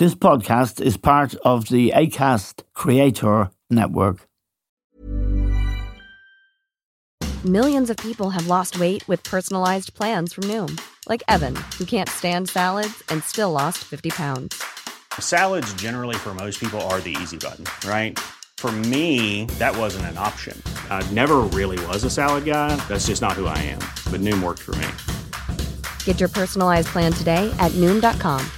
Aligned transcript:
This 0.00 0.14
podcast 0.14 0.80
is 0.80 0.96
part 0.96 1.34
of 1.44 1.68
the 1.68 1.92
ACAST 1.94 2.62
Creator 2.72 3.50
Network. 3.68 4.26
Millions 7.44 7.90
of 7.90 7.98
people 7.98 8.30
have 8.30 8.46
lost 8.46 8.80
weight 8.80 9.06
with 9.06 9.22
personalized 9.24 9.92
plans 9.92 10.32
from 10.32 10.44
Noom, 10.44 10.80
like 11.06 11.22
Evan, 11.28 11.54
who 11.76 11.84
can't 11.84 12.08
stand 12.08 12.48
salads 12.48 13.02
and 13.10 13.22
still 13.24 13.52
lost 13.52 13.84
50 13.84 14.08
pounds. 14.08 14.64
Salads, 15.18 15.70
generally, 15.74 16.16
for 16.16 16.32
most 16.32 16.60
people, 16.60 16.80
are 16.88 17.00
the 17.00 17.14
easy 17.20 17.36
button, 17.36 17.66
right? 17.86 18.18
For 18.56 18.72
me, 18.72 19.44
that 19.58 19.76
wasn't 19.76 20.06
an 20.06 20.16
option. 20.16 20.58
I 20.88 21.06
never 21.12 21.40
really 21.58 21.84
was 21.88 22.04
a 22.04 22.10
salad 22.10 22.46
guy. 22.46 22.74
That's 22.88 23.06
just 23.06 23.20
not 23.20 23.32
who 23.34 23.44
I 23.44 23.58
am. 23.58 23.82
But 24.10 24.22
Noom 24.22 24.42
worked 24.42 24.60
for 24.62 24.74
me. 24.76 24.88
Get 26.04 26.18
your 26.18 26.30
personalized 26.30 26.88
plan 26.88 27.12
today 27.12 27.54
at 27.58 27.72
Noom.com. 27.72 28.50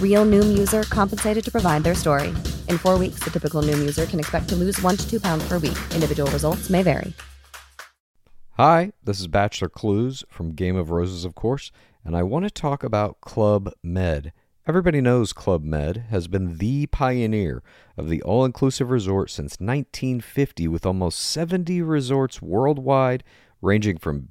Real 0.00 0.24
Noom 0.24 0.56
user 0.56 0.84
compensated 0.84 1.44
to 1.44 1.50
provide 1.52 1.84
their 1.84 1.94
story. 1.94 2.28
In 2.70 2.78
four 2.78 2.98
weeks, 2.98 3.22
the 3.22 3.30
typical 3.30 3.60
Noom 3.60 3.78
user 3.78 4.06
can 4.06 4.18
expect 4.18 4.48
to 4.48 4.56
lose 4.56 4.80
one 4.80 4.96
to 4.96 5.10
two 5.10 5.20
pounds 5.20 5.46
per 5.46 5.58
week. 5.58 5.76
Individual 5.92 6.30
results 6.30 6.70
may 6.70 6.82
vary. 6.82 7.12
Hi, 8.52 8.92
this 9.04 9.20
is 9.20 9.26
Bachelor 9.26 9.68
Clues 9.68 10.24
from 10.30 10.54
Game 10.54 10.76
of 10.76 10.90
Roses, 10.90 11.26
of 11.26 11.34
course, 11.34 11.70
and 12.02 12.16
I 12.16 12.22
want 12.22 12.46
to 12.46 12.50
talk 12.50 12.82
about 12.82 13.20
Club 13.20 13.70
Med. 13.82 14.32
Everybody 14.66 15.02
knows 15.02 15.34
Club 15.34 15.62
Med 15.62 16.06
has 16.08 16.26
been 16.26 16.56
the 16.56 16.86
pioneer 16.86 17.62
of 17.98 18.08
the 18.08 18.22
all 18.22 18.46
inclusive 18.46 18.90
resort 18.90 19.30
since 19.30 19.58
1950, 19.60 20.68
with 20.68 20.86
almost 20.86 21.20
70 21.20 21.82
resorts 21.82 22.40
worldwide, 22.40 23.22
ranging 23.60 23.98
from 23.98 24.30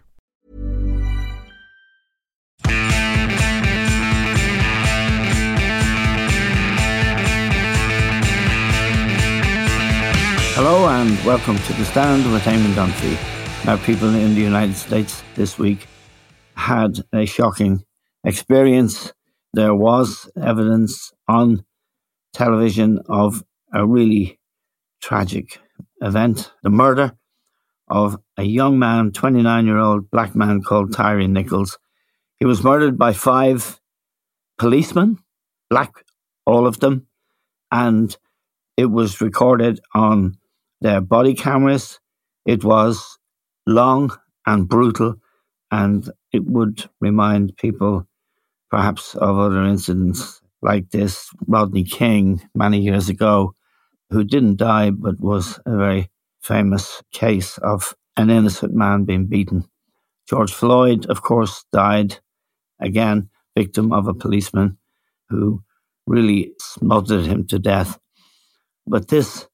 Hello 10.63 10.87
and 10.87 11.17
welcome 11.25 11.57
to 11.57 11.73
The 11.73 11.85
Stand 11.85 12.31
with 12.31 12.43
Eamon 12.43 12.75
Dunphy. 12.75 13.65
Now, 13.65 13.77
people 13.77 14.13
in 14.13 14.35
the 14.35 14.41
United 14.41 14.75
States 14.75 15.23
this 15.33 15.57
week 15.57 15.87
had 16.53 16.99
a 17.11 17.25
shocking 17.25 17.83
experience. 18.23 19.11
There 19.55 19.73
was 19.73 20.29
evidence 20.39 21.13
on 21.27 21.65
television 22.31 22.99
of 23.09 23.43
a 23.73 23.87
really 23.87 24.39
tragic 25.01 25.57
event 25.99 26.51
the 26.61 26.69
murder 26.69 27.17
of 27.87 28.19
a 28.37 28.43
young 28.43 28.77
man, 28.77 29.13
29 29.13 29.65
year 29.65 29.79
old 29.79 30.11
black 30.11 30.35
man 30.35 30.61
called 30.61 30.93
Tyre 30.93 31.27
Nichols. 31.27 31.79
He 32.37 32.45
was 32.45 32.63
murdered 32.63 32.99
by 32.99 33.13
five 33.13 33.81
policemen, 34.59 35.17
black, 35.71 36.05
all 36.45 36.67
of 36.67 36.81
them, 36.81 37.07
and 37.71 38.15
it 38.77 38.91
was 38.91 39.21
recorded 39.21 39.79
on 39.95 40.37
their 40.81 41.01
body 41.01 41.33
cameras. 41.33 41.99
It 42.45 42.63
was 42.63 43.17
long 43.67 44.17
and 44.45 44.67
brutal, 44.67 45.15
and 45.71 46.09
it 46.33 46.45
would 46.45 46.89
remind 46.99 47.57
people 47.57 48.07
perhaps 48.69 49.15
of 49.15 49.37
other 49.37 49.63
incidents 49.63 50.41
like 50.61 50.89
this. 50.89 51.29
Rodney 51.47 51.83
King, 51.83 52.41
many 52.55 52.79
years 52.79 53.09
ago, 53.09 53.55
who 54.09 54.23
didn't 54.23 54.57
die 54.57 54.89
but 54.91 55.19
was 55.19 55.59
a 55.65 55.77
very 55.77 56.09
famous 56.41 57.01
case 57.11 57.57
of 57.59 57.95
an 58.17 58.29
innocent 58.29 58.73
man 58.73 59.05
being 59.05 59.27
beaten. 59.27 59.65
George 60.27 60.51
Floyd, 60.51 61.05
of 61.07 61.21
course, 61.21 61.65
died 61.71 62.19
again, 62.79 63.29
victim 63.55 63.93
of 63.93 64.07
a 64.07 64.13
policeman 64.13 64.77
who 65.29 65.63
really 66.07 66.53
smothered 66.59 67.25
him 67.25 67.45
to 67.47 67.59
death. 67.59 67.99
But 68.87 69.07
this 69.07 69.47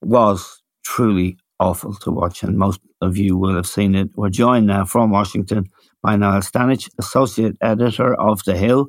was 0.00 0.57
truly 0.88 1.36
awful 1.60 1.94
to 1.94 2.10
watch, 2.10 2.42
and 2.42 2.56
most 2.56 2.80
of 3.02 3.18
you 3.18 3.36
will 3.36 3.54
have 3.54 3.66
seen 3.66 3.94
it. 3.94 4.08
We're 4.16 4.30
joined 4.30 4.66
now 4.66 4.84
from 4.86 5.10
Washington 5.10 5.66
by 6.02 6.16
Niall 6.16 6.40
Stanage, 6.40 6.88
Associate 6.98 7.54
Editor 7.60 8.14
of 8.14 8.42
The 8.44 8.56
Hill, 8.56 8.88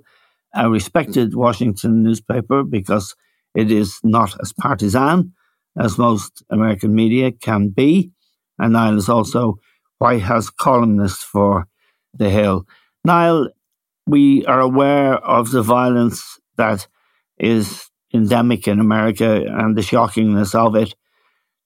a 0.55 0.69
respected 0.69 1.35
Washington 1.35 2.01
newspaper 2.01 2.63
because 2.63 3.15
it 3.53 3.69
is 3.69 3.99
not 4.01 4.33
as 4.41 4.53
partisan 4.53 5.33
as 5.77 5.97
most 5.97 6.41
American 6.49 6.95
media 6.95 7.33
can 7.33 7.67
be. 7.67 8.11
And 8.57 8.73
Niall 8.73 8.97
is 8.97 9.09
also 9.09 9.59
White 9.97 10.21
House 10.21 10.49
columnist 10.49 11.25
for 11.25 11.67
The 12.13 12.29
Hill. 12.29 12.65
Niall, 13.03 13.49
we 14.07 14.45
are 14.45 14.61
aware 14.61 15.15
of 15.15 15.51
the 15.51 15.61
violence 15.61 16.39
that 16.55 16.87
is 17.37 17.89
endemic 18.13 18.67
in 18.67 18.79
America 18.79 19.45
and 19.47 19.75
the 19.75 19.81
shockingness 19.81 20.55
of 20.55 20.75
it. 20.75 20.95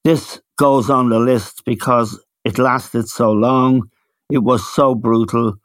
This 0.04 0.42
goes 0.58 0.90
on 0.90 1.10
the 1.10 1.20
list 1.20 1.64
because 1.66 2.20
it 2.44 2.58
lasted 2.58 3.08
so 3.08 3.32
long, 3.32 3.90
it 4.30 4.40
was 4.40 4.68
so 4.68 4.96
brutal. 4.96 5.56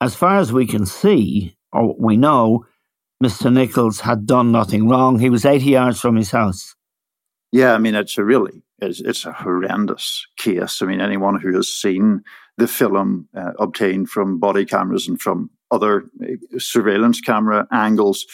As 0.00 0.14
far 0.14 0.38
as 0.38 0.52
we 0.52 0.66
can 0.66 0.84
see, 0.84 1.56
or 1.72 1.94
we 1.98 2.16
know, 2.16 2.66
Mr. 3.22 3.50
Nichols 3.50 4.00
had 4.00 4.26
done 4.26 4.52
nothing 4.52 4.88
wrong. 4.88 5.18
He 5.18 5.30
was 5.30 5.46
80 5.46 5.64
yards 5.64 6.00
from 6.00 6.16
his 6.16 6.30
house. 6.30 6.74
Yeah, 7.50 7.72
I 7.72 7.78
mean, 7.78 7.94
it's 7.94 8.18
a 8.18 8.24
really, 8.24 8.62
it's, 8.78 9.00
it's 9.00 9.24
a 9.24 9.32
horrendous 9.32 10.26
case. 10.36 10.82
I 10.82 10.86
mean, 10.86 11.00
anyone 11.00 11.40
who 11.40 11.54
has 11.56 11.68
seen 11.68 12.22
the 12.58 12.68
film 12.68 13.28
uh, 13.34 13.52
obtained 13.58 14.10
from 14.10 14.38
body 14.38 14.66
cameras 14.66 15.08
and 15.08 15.20
from 15.20 15.50
other 15.70 16.04
uh, 16.22 16.58
surveillance 16.58 17.20
camera 17.20 17.66
angles 17.72 18.26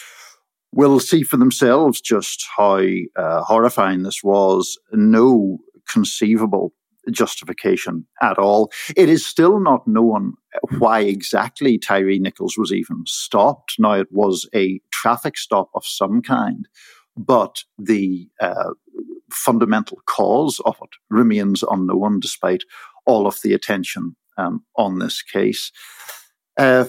will 0.72 1.00
see 1.00 1.22
for 1.22 1.36
themselves 1.36 2.00
just 2.00 2.46
how 2.56 2.82
uh, 3.16 3.42
horrifying 3.42 4.02
this 4.02 4.22
was. 4.22 4.78
No 4.92 5.58
conceivable 5.88 6.72
justification 7.10 8.06
at 8.20 8.38
all. 8.38 8.70
It 8.96 9.08
is 9.08 9.26
still 9.26 9.58
not 9.58 9.86
known 9.86 10.34
why 10.78 11.00
exactly 11.00 11.78
Tyre 11.78 12.18
Nichols 12.18 12.56
was 12.56 12.72
even 12.72 13.02
stopped. 13.06 13.74
Now, 13.78 13.92
it 13.92 14.08
was 14.10 14.48
a 14.54 14.80
traffic 14.92 15.36
stop 15.36 15.68
of 15.74 15.84
some 15.84 16.22
kind, 16.22 16.68
but 17.16 17.64
the 17.78 18.28
uh, 18.40 18.70
fundamental 19.30 19.98
cause 20.06 20.60
of 20.64 20.76
it 20.82 20.90
remains 21.10 21.62
unknown 21.68 22.20
despite 22.20 22.62
all 23.04 23.26
of 23.26 23.38
the 23.42 23.52
attention 23.52 24.14
um, 24.38 24.64
on 24.76 24.98
this 24.98 25.22
case. 25.22 25.72
Uh, 26.56 26.84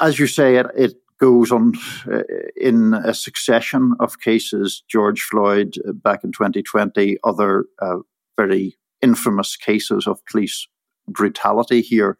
as 0.00 0.18
you 0.18 0.26
say, 0.26 0.56
it, 0.56 0.66
it 0.76 0.94
goes 1.18 1.50
on 1.50 1.74
uh, 2.10 2.22
in 2.56 2.94
a 2.94 3.12
succession 3.12 3.94
of 4.00 4.20
cases. 4.20 4.82
George 4.88 5.22
Floyd 5.22 5.74
uh, 5.86 5.92
back 5.92 6.24
in 6.24 6.32
2020, 6.32 7.18
other 7.24 7.66
uh, 7.80 7.98
very 8.36 8.76
infamous 9.02 9.56
cases 9.56 10.06
of 10.06 10.24
police 10.26 10.66
brutality 11.08 11.80
here. 11.80 12.16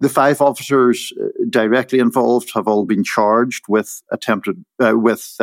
The 0.00 0.08
five 0.08 0.40
officers 0.40 1.12
uh, 1.20 1.26
directly 1.48 1.98
involved 1.98 2.50
have 2.54 2.68
all 2.68 2.84
been 2.86 3.04
charged 3.04 3.64
with 3.68 4.02
attempted 4.10 4.64
uh, 4.82 4.96
with 4.96 5.36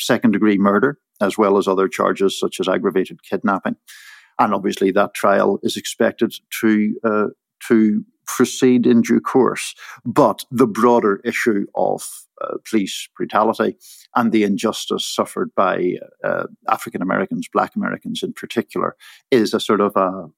second 0.00 0.32
degree 0.32 0.58
murder, 0.58 0.98
as 1.20 1.38
well 1.38 1.56
as 1.56 1.68
other 1.68 1.88
charges 1.88 2.38
such 2.38 2.60
as 2.60 2.68
aggravated 2.68 3.22
kidnapping. 3.22 3.76
And 4.38 4.54
obviously, 4.54 4.90
that 4.92 5.14
trial 5.14 5.58
is 5.62 5.76
expected 5.76 6.34
to 6.60 7.32
to 7.68 8.04
proceed 8.26 8.86
in 8.86 9.02
due 9.02 9.20
course. 9.20 9.74
But 10.04 10.44
the 10.50 10.66
broader 10.66 11.20
issue 11.24 11.66
of 11.74 12.08
uh, 12.40 12.56
police 12.68 13.08
brutality 13.16 13.76
and 14.16 14.32
the 14.32 14.44
injustice 14.44 15.06
suffered 15.06 15.50
by 15.54 15.96
uh, 16.24 16.44
African 16.68 17.02
Americans, 17.02 17.48
Black 17.52 17.76
Americans 17.76 18.22
in 18.22 18.32
particular, 18.32 18.96
is 19.30 19.54
a 19.54 19.60
sort 19.60 19.80
of 19.80 19.96
a, 19.96 20.28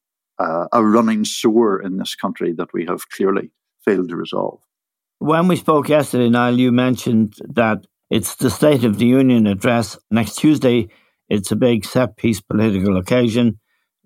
a, 0.42 0.66
a 0.72 0.84
running 0.84 1.24
sore 1.24 1.80
in 1.80 1.98
this 1.98 2.14
country 2.14 2.52
that 2.52 2.72
we 2.72 2.84
have 2.86 3.08
clearly 3.10 3.50
failed 3.84 4.08
to 4.08 4.16
resolve. 4.16 4.60
When 5.18 5.48
we 5.48 5.56
spoke 5.56 5.88
yesterday, 5.88 6.28
Niall, 6.28 6.58
you 6.58 6.72
mentioned 6.72 7.34
that 7.48 7.86
it's 8.10 8.34
the 8.36 8.50
State 8.50 8.84
of 8.84 8.98
the 8.98 9.06
Union 9.06 9.46
address 9.46 9.98
next 10.10 10.36
Tuesday. 10.36 10.88
It's 11.28 11.50
a 11.50 11.56
big 11.56 11.84
set 11.84 12.16
piece 12.16 12.40
political 12.40 12.98
occasion 12.98 13.58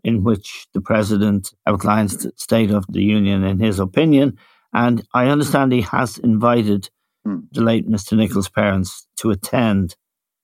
in 0.04 0.24
which 0.24 0.66
the 0.74 0.80
president 0.80 1.52
outlines 1.66 2.16
the 2.16 2.32
State 2.36 2.70
of 2.70 2.84
the 2.88 3.02
Union 3.02 3.44
in 3.44 3.58
his 3.58 3.78
opinion. 3.78 4.38
And 4.72 5.06
I 5.14 5.26
understand 5.26 5.72
he 5.72 5.82
has 5.82 6.18
invited 6.18 6.90
mm. 7.26 7.42
the 7.52 7.62
late 7.62 7.88
Mr. 7.88 8.16
Nichols' 8.16 8.48
parents 8.48 9.06
to 9.16 9.30
attend. 9.30 9.96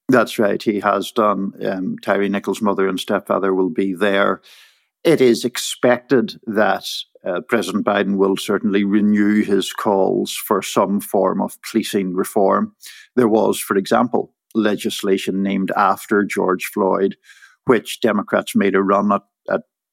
That's 0.08 0.38
right. 0.38 0.62
He 0.62 0.80
has 0.80 1.12
done. 1.12 1.52
Um, 1.64 1.96
Tyre 2.02 2.28
Nichols' 2.28 2.62
mother 2.62 2.88
and 2.88 3.00
stepfather 3.00 3.54
will 3.54 3.70
be 3.70 3.94
there. 3.94 4.42
it 5.02 5.20
is 5.20 5.44
expected 5.44 6.40
that 6.46 6.86
uh, 7.24 7.40
President 7.48 7.84
Biden 7.84 8.16
will 8.16 8.36
certainly 8.36 8.84
renew 8.84 9.42
his 9.42 9.72
calls 9.72 10.34
for 10.34 10.62
some 10.62 11.00
form 11.00 11.40
of 11.40 11.60
policing 11.62 12.14
reform. 12.14 12.74
There 13.16 13.28
was, 13.28 13.58
for 13.58 13.76
example, 13.76 14.34
legislation 14.54 15.42
named 15.42 15.72
after 15.76 16.22
George 16.24 16.66
Floyd, 16.66 17.16
which 17.66 18.00
Democrats 18.00 18.54
made 18.54 18.74
a 18.74 18.82
run 18.82 19.12
at 19.12 19.22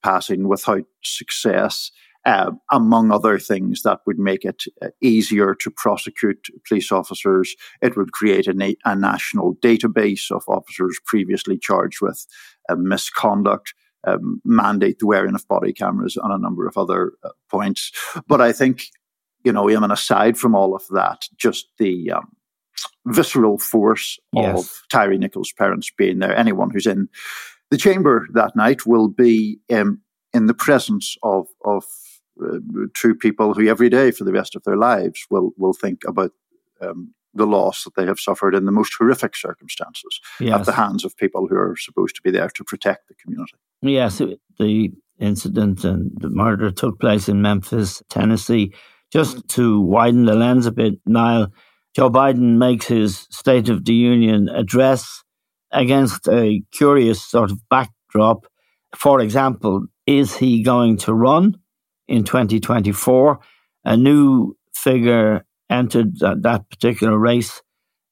passing 0.03 0.47
without 0.47 0.83
success. 1.03 1.91
Uh, 2.23 2.51
among 2.71 3.11
other 3.11 3.39
things 3.39 3.81
that 3.81 3.99
would 4.05 4.19
make 4.19 4.45
it 4.45 4.65
easier 5.01 5.55
to 5.55 5.71
prosecute 5.71 6.49
police 6.67 6.91
officers. 6.91 7.55
It 7.81 7.97
would 7.97 8.11
create 8.11 8.45
a, 8.45 8.75
a 8.85 8.95
national 8.95 9.55
database 9.55 10.29
of 10.29 10.43
officers 10.47 10.99
previously 11.03 11.57
charged 11.57 11.99
with 11.99 12.27
uh, 12.69 12.75
misconduct 12.75 13.73
um, 14.05 14.41
mandate 14.43 14.99
the 14.99 15.07
wearing 15.07 15.35
of 15.35 15.47
body 15.47 15.73
cameras 15.73 16.17
on 16.17 16.31
a 16.31 16.37
number 16.37 16.67
of 16.67 16.77
other 16.77 17.13
uh, 17.23 17.29
points. 17.49 17.91
But 18.27 18.41
I 18.41 18.51
think, 18.51 18.87
you 19.43 19.51
know, 19.51 19.69
even 19.69 19.91
aside 19.91 20.37
from 20.37 20.55
all 20.55 20.75
of 20.75 20.83
that, 20.91 21.25
just 21.37 21.67
the 21.77 22.11
um, 22.11 22.31
visceral 23.05 23.57
force 23.57 24.19
yes. 24.33 24.59
of 24.59 24.81
Tyre 24.91 25.17
Nichols' 25.17 25.53
parents 25.53 25.91
being 25.95 26.19
there, 26.19 26.35
anyone 26.35 26.69
who's 26.71 26.87
in 26.87 27.09
the 27.71 27.77
chamber 27.77 28.27
that 28.33 28.55
night 28.55 28.85
will 28.85 29.07
be 29.07 29.59
um, 29.71 30.01
in 30.33 30.45
the 30.45 30.53
presence 30.53 31.15
of, 31.23 31.47
of 31.65 31.83
uh, 32.43 32.57
two 32.93 33.15
people 33.15 33.53
who 33.53 33.67
every 33.67 33.89
day 33.89 34.11
for 34.11 34.25
the 34.25 34.33
rest 34.33 34.55
of 34.55 34.63
their 34.63 34.77
lives 34.77 35.25
will, 35.29 35.51
will 35.57 35.73
think 35.73 36.01
about 36.05 36.31
um, 36.81 37.13
the 37.33 37.45
loss 37.45 37.85
that 37.85 37.95
they 37.95 38.05
have 38.05 38.19
suffered 38.19 38.53
in 38.53 38.65
the 38.65 38.71
most 38.71 38.93
horrific 38.97 39.35
circumstances 39.35 40.19
yes. 40.39 40.59
at 40.59 40.65
the 40.65 40.73
hands 40.73 41.05
of 41.05 41.15
people 41.15 41.47
who 41.47 41.55
are 41.55 41.77
supposed 41.77 42.15
to 42.15 42.21
be 42.21 42.29
there 42.29 42.49
to 42.49 42.63
protect 42.63 43.07
the 43.07 43.15
community. 43.15 43.53
Yes, 43.81 44.21
the 44.59 44.91
incident 45.19 45.85
and 45.85 46.11
the 46.19 46.29
murder 46.29 46.71
took 46.71 46.99
place 46.99 47.29
in 47.29 47.41
Memphis, 47.41 48.03
Tennessee. 48.09 48.73
Just 49.11 49.47
to 49.49 49.79
widen 49.79 50.25
the 50.25 50.35
lens 50.35 50.65
a 50.65 50.71
bit, 50.71 50.99
Niall, 51.05 51.47
Joe 51.95 52.09
Biden 52.09 52.57
makes 52.57 52.87
his 52.87 53.27
State 53.29 53.69
of 53.69 53.85
the 53.85 53.93
Union 53.93 54.49
address 54.49 55.23
against 55.71 56.27
a 56.27 56.61
curious 56.71 57.21
sort 57.21 57.51
of 57.51 57.59
backdrop. 57.69 58.45
For 58.95 59.21
example, 59.21 59.85
is 60.05 60.35
he 60.35 60.63
going 60.63 60.97
to 60.97 61.13
run 61.13 61.57
in 62.07 62.23
2024? 62.23 63.39
A 63.85 63.97
new 63.97 64.55
figure 64.73 65.45
entered 65.69 66.19
that, 66.19 66.65
particular 66.69 67.17
race 67.17 67.61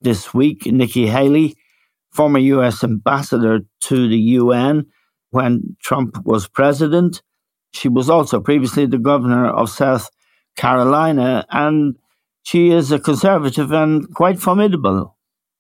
this 0.02 0.34
week. 0.34 0.66
Nikki 0.66 1.08
Haley, 1.08 1.56
former 2.14 2.40
US 2.40 2.84
ambassador 2.84 3.60
to 3.82 4.08
the 4.08 4.18
UN 4.18 4.86
when 5.32 5.76
Trump 5.82 6.26
was 6.26 6.48
president. 6.48 7.22
She 7.74 7.90
was 7.90 8.10
also 8.10 8.40
previously 8.40 8.86
the 8.86 8.98
governor 8.98 9.48
of 9.48 9.70
South 9.70 10.10
Carolina, 10.56 11.46
and 11.52 11.96
she 12.44 12.72
is 12.72 12.92
a 12.92 13.00
conservative 13.00 13.72
and 13.72 14.12
quite 14.16 14.40
formidable. 14.40 15.18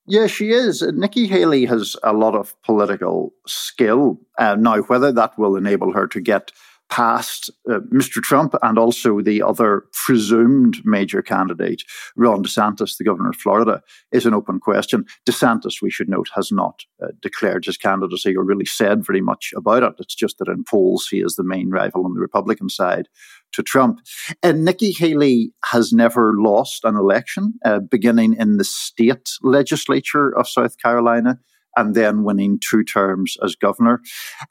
Yeah, 0.09 0.25
she 0.25 0.49
is. 0.49 0.81
Nikki 0.81 1.27
Haley 1.27 1.65
has 1.65 1.95
a 2.01 2.13
lot 2.13 2.33
of 2.33 2.59
political 2.63 3.31
skill. 3.45 4.19
Uh, 4.39 4.55
now, 4.55 4.79
whether 4.81 5.11
that 5.11 5.37
will 5.37 5.55
enable 5.55 5.93
her 5.93 6.07
to 6.07 6.19
get 6.19 6.51
past 6.89 7.51
uh, 7.69 7.79
Mr. 7.93 8.19
Trump 8.19 8.55
and 8.63 8.79
also 8.79 9.21
the 9.21 9.43
other 9.43 9.83
presumed 9.93 10.77
major 10.83 11.21
candidate, 11.21 11.83
Ron 12.15 12.43
DeSantis, 12.43 12.97
the 12.97 13.03
governor 13.03 13.29
of 13.29 13.35
Florida, 13.35 13.83
is 14.11 14.25
an 14.25 14.33
open 14.33 14.59
question. 14.59 15.05
DeSantis, 15.27 15.79
we 15.79 15.91
should 15.91 16.09
note, 16.09 16.29
has 16.33 16.51
not 16.51 16.81
uh, 17.03 17.09
declared 17.21 17.65
his 17.65 17.77
candidacy 17.77 18.35
or 18.35 18.43
really 18.43 18.65
said 18.65 19.05
very 19.05 19.21
much 19.21 19.53
about 19.55 19.83
it. 19.83 19.93
It's 19.99 20.15
just 20.15 20.39
that 20.39 20.47
in 20.47 20.63
polls 20.63 21.07
he 21.07 21.19
is 21.19 21.35
the 21.35 21.43
main 21.43 21.69
rival 21.69 22.05
on 22.05 22.15
the 22.15 22.19
Republican 22.19 22.69
side 22.69 23.07
to 23.53 23.63
Trump. 23.63 23.99
And 24.43 24.65
Nikki 24.65 24.91
Haley 24.91 25.51
has 25.65 25.91
never 25.91 26.33
lost 26.37 26.83
an 26.83 26.95
election, 26.95 27.53
uh, 27.65 27.79
beginning 27.79 28.35
in 28.35 28.57
the 28.57 28.63
state 28.63 29.29
legislature 29.41 30.37
of 30.37 30.47
South 30.47 30.77
Carolina 30.77 31.39
and 31.75 31.95
then 31.95 32.23
winning 32.23 32.59
two 32.59 32.83
terms 32.83 33.37
as 33.43 33.55
governor. 33.55 34.01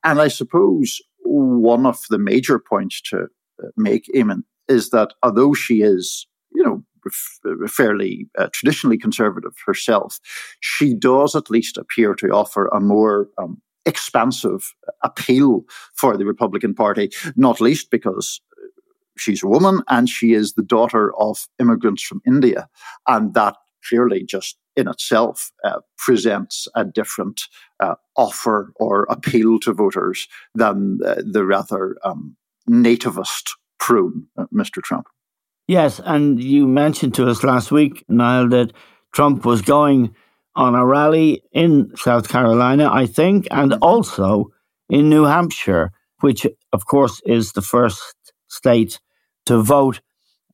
And 0.04 0.20
I 0.20 0.28
suppose 0.28 1.00
one 1.24 1.86
of 1.86 1.98
the 2.10 2.18
major 2.18 2.58
points 2.58 3.00
to 3.10 3.26
uh, 3.62 3.68
make, 3.76 4.06
Eamon, 4.14 4.42
is 4.68 4.90
that 4.90 5.14
although 5.22 5.54
she 5.54 5.82
is, 5.82 6.26
you 6.52 6.62
know, 6.62 6.82
fairly 7.66 8.28
uh, 8.38 8.48
traditionally 8.52 8.98
conservative 8.98 9.52
herself, 9.66 10.18
she 10.60 10.94
does 10.94 11.34
at 11.34 11.50
least 11.50 11.76
appear 11.76 12.14
to 12.14 12.28
offer 12.28 12.66
a 12.68 12.80
more 12.80 13.28
um, 13.38 13.60
expansive 13.86 14.74
appeal 15.02 15.64
for 15.94 16.16
the 16.16 16.26
Republican 16.26 16.74
Party, 16.74 17.10
not 17.36 17.60
least 17.60 17.90
because 17.90 18.40
she's 19.20 19.42
a 19.42 19.48
woman 19.48 19.82
and 19.88 20.08
she 20.08 20.32
is 20.32 20.54
the 20.54 20.62
daughter 20.62 21.12
of 21.18 21.46
immigrants 21.58 22.02
from 22.02 22.22
India. 22.26 22.68
And 23.06 23.34
that 23.34 23.56
clearly 23.88 24.24
just 24.24 24.56
in 24.76 24.88
itself 24.88 25.50
uh, 25.64 25.80
presents 25.96 26.68
a 26.74 26.84
different 26.84 27.42
uh, 27.80 27.94
offer 28.16 28.72
or 28.76 29.06
appeal 29.10 29.58
to 29.60 29.72
voters 29.72 30.28
than 30.54 31.00
uh, 31.04 31.16
the 31.24 31.44
rather 31.44 31.96
um, 32.04 32.36
nativist 32.68 33.50
prune, 33.78 34.26
uh, 34.36 34.44
Mr. 34.54 34.82
Trump. 34.82 35.06
Yes, 35.66 36.00
and 36.02 36.42
you 36.42 36.66
mentioned 36.66 37.14
to 37.14 37.28
us 37.28 37.44
last 37.44 37.70
week, 37.70 38.04
Niall, 38.08 38.48
that 38.48 38.72
Trump 39.12 39.44
was 39.44 39.62
going 39.62 40.14
on 40.54 40.74
a 40.74 40.84
rally 40.84 41.42
in 41.52 41.94
South 41.96 42.28
Carolina, 42.28 42.90
I 42.90 43.06
think, 43.06 43.46
and 43.50 43.74
also 43.82 44.50
in 44.88 45.10
New 45.10 45.24
Hampshire, 45.24 45.92
which, 46.20 46.46
of 46.72 46.86
course, 46.86 47.20
is 47.26 47.52
the 47.52 47.62
first 47.62 48.14
state 48.48 48.98
to 49.48 49.62
vote 49.62 50.00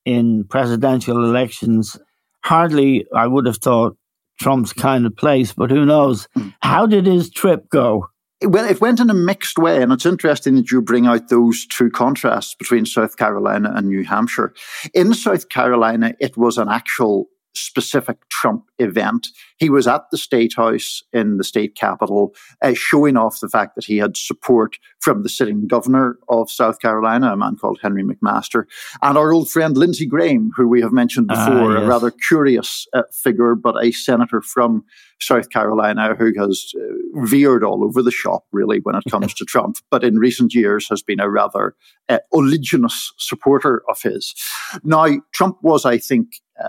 in 0.05 0.45
presidential 0.45 1.25
elections. 1.25 1.99
Hardly, 2.45 3.07
I 3.15 3.27
would 3.27 3.47
have 3.47 3.59
thought, 3.59 3.97
Trump's 4.41 4.73
kind 4.73 5.07
of 5.07 5.17
place, 5.17 5.53
but 5.53 5.71
who 5.71 5.85
knows? 5.85 6.29
Hmm. 6.35 6.49
How 6.61 6.87
did 6.87 7.07
his 7.07 7.31
trip 7.31 7.69
go? 7.71 8.09
Well, 8.43 8.69
it 8.69 8.81
went 8.81 9.01
in 9.01 9.11
a 9.11 9.15
mixed 9.15 9.59
way, 9.59 9.81
and 9.83 9.93
it's 9.93 10.07
interesting 10.07 10.57
that 10.57 10.71
you 10.71 10.83
bring 10.83 11.07
out 11.07 11.29
those 11.29 11.67
two 11.67 11.89
contrasts 11.91 12.55
between 12.55 12.85
South 12.85 13.17
Carolina 13.17 13.73
and 13.75 13.89
New 13.89 14.05
Hampshire. 14.05 14.53
In 14.93 15.15
South 15.15 15.49
Carolina, 15.49 16.15
it 16.21 16.37
was 16.37 16.59
an 16.59 16.69
actual 16.69 17.27
specific 17.55 18.19
Trump 18.29 18.65
event. 18.79 19.29
He 19.59 19.71
was 19.71 19.87
at 19.87 20.03
the 20.11 20.19
State 20.19 20.55
House 20.57 21.03
in 21.13 21.39
the 21.39 21.45
state 21.45 21.77
capital, 21.77 22.35
uh, 22.63 22.75
showing 22.75 23.17
off 23.17 23.41
the 23.41 23.49
fact 23.49 23.75
that 23.77 23.85
he 23.85 23.99
had 23.99 24.17
support 24.17 24.77
from 25.01 25.23
the 25.23 25.29
sitting 25.29 25.67
governor 25.67 26.19
of 26.29 26.51
South 26.51 26.81
Carolina, 26.81 27.33
a 27.33 27.37
man 27.37 27.57
called 27.57 27.79
Henry 27.81 28.03
McMaster, 28.03 28.65
and 29.03 29.17
our 29.17 29.33
old 29.33 29.49
friend 29.51 29.77
Lindsey 29.77 30.07
Graham, 30.07 30.51
who 30.57 30.69
we 30.69 30.81
have 30.81 30.93
mentioned 30.93 31.31
ah, 31.31 31.49
before, 31.49 31.73
uh, 31.73 31.75
yes. 31.75 31.85
a 31.85 31.87
rather 31.87 32.11
curious 32.11 32.87
uh, 32.93 33.03
figure, 33.13 33.55
but 33.55 33.83
a 33.83 33.93
senator 33.93 34.43
from 34.43 34.85
South 35.21 35.51
Carolina 35.51 36.15
who 36.15 36.33
has 36.39 36.73
uh, 36.77 37.25
veered 37.25 37.65
all 37.65 37.85
over 37.85 38.03
the 38.03 38.11
shop, 38.11 38.45
really, 38.53 38.81
when 38.81 38.97
it 38.97 39.05
comes 39.11 39.35
to 39.35 39.45
Trump, 39.45 39.77
but 39.91 40.05
in 40.05 40.19
recent 40.19 40.55
years 40.55 40.89
has 40.89 41.03
been 41.03 41.21
a 41.21 41.31
rather 41.31 41.75
uh, 42.09 42.19
oleaginous 42.33 43.13
supporter 43.19 43.83
of 43.89 44.01
his. 44.03 44.35
Now, 44.83 45.07
Trump 45.33 45.59
was, 45.63 45.85
I 45.85 45.99
think, 45.99 46.29
uh, 46.63 46.69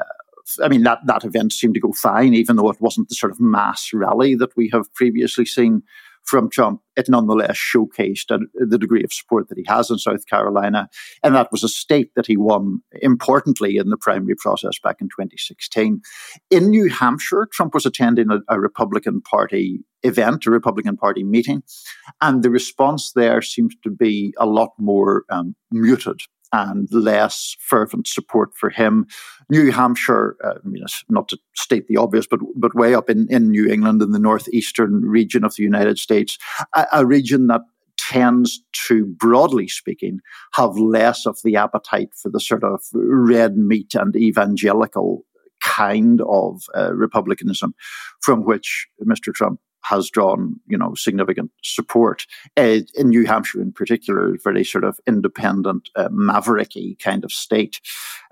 I 0.64 0.68
mean, 0.68 0.84
that, 0.84 1.00
that 1.06 1.24
event 1.24 1.54
seemed 1.54 1.74
to 1.74 1.80
go 1.80 1.92
fine, 1.92 2.34
even 2.34 2.56
though 2.56 2.70
it 2.70 2.82
wasn't 2.82 3.10
the 3.10 3.16
sort 3.16 3.32
of 3.32 3.40
mass 3.40 3.92
rally 3.94 4.36
that 4.36 4.56
we 4.56 4.70
have 4.72 4.94
previously 4.94 5.46
seen 5.46 5.82
from 6.25 6.50
Trump. 6.50 6.82
It 6.96 7.08
nonetheless 7.08 7.58
showcased 7.58 8.36
the 8.54 8.78
degree 8.78 9.04
of 9.04 9.14
support 9.14 9.48
that 9.50 9.58
he 9.58 9.66
has 9.68 9.90
in 9.90 9.98
South 9.98 10.25
Carolina. 10.25 10.90
And 11.24 11.36
that 11.36 11.52
was 11.52 11.64
a 11.64 11.70
state 11.70 12.12
that 12.16 12.25
he 12.25 12.36
won 12.36 12.82
importantly 13.02 13.78
in 13.78 13.90
the 13.90 13.98
primary 13.98 14.36
process 14.36 14.80
back 14.84 14.98
in 15.02 15.08
2016. 15.08 16.02
In 16.50 16.70
New 16.70 16.90
Hampshire, 16.90 17.48
Trump 17.52 17.74
was 17.74 17.86
attending 17.86 18.32
a, 18.32 18.40
a 18.50 18.60
Republican 18.60 19.22
Party 19.22 19.80
event, 20.04 20.46
a 20.46 20.52
Republican 20.52 20.98
Party 20.98 21.24
meeting. 21.24 21.64
And 22.22 22.44
the 22.44 22.50
response 22.50 23.12
there 23.14 23.42
seems 23.42 23.75
to 23.84 23.90
be 23.90 24.34
a 24.38 24.46
lot 24.46 24.72
more 24.80 25.25
um, 25.30 25.56
muted 25.72 26.22
and 26.56 26.88
less 26.92 27.58
fervent 27.60 28.08
support 28.08 28.56
for 28.56 28.70
him. 28.70 29.06
New 29.50 29.72
Hampshire, 29.72 30.38
uh, 30.42 30.54
I 30.64 30.68
mean, 30.68 30.86
not 31.10 31.28
to 31.30 31.38
state 31.56 31.88
the 31.88 31.98
obvious, 31.98 32.28
but 32.28 32.40
but 32.56 32.74
way 32.74 32.96
up 32.96 33.10
in, 33.10 33.28
in 33.30 33.52
New 33.52 33.68
England 33.68 34.02
in 34.02 34.12
the 34.12 34.20
northeastern 34.20 35.02
region 35.02 35.44
of 35.44 35.56
the 35.56 35.64
United 35.64 36.00
States, 36.00 36.38
a, 36.74 36.86
a 36.94 37.06
region 37.06 37.48
that 37.48 37.62
tends 37.98 38.62
to, 38.88 39.06
broadly 39.06 39.68
speaking, 39.68 40.20
have 40.54 40.78
less 40.78 41.26
of 41.26 41.38
the 41.44 41.58
appetite 41.58 42.10
for 42.16 42.30
the 42.30 42.40
sort 42.40 42.64
of 42.64 42.82
red 42.94 43.58
meat 43.58 43.94
and 43.96 44.16
evangelical 44.16 45.26
kind 45.62 46.22
of 46.30 46.62
uh, 46.78 46.94
republicanism 46.94 47.74
from 48.22 48.46
which 48.46 48.88
Mr. 49.04 49.34
Trump 49.34 49.60
has 49.88 50.10
drawn, 50.10 50.60
you 50.68 50.77
know, 50.77 50.94
significant 50.96 51.51
support. 51.63 52.25
Uh, 52.58 52.80
in 52.96 53.10
New 53.10 53.25
Hampshire, 53.25 53.62
in 53.62 53.72
particular, 53.72 54.36
very 54.44 54.63
sort 54.63 54.84
of 54.84 55.00
independent, 55.08 55.89
uh, 55.96 56.10
mavericky 56.10 56.98
kind 57.00 57.24
of 57.24 57.32
state, 57.32 57.80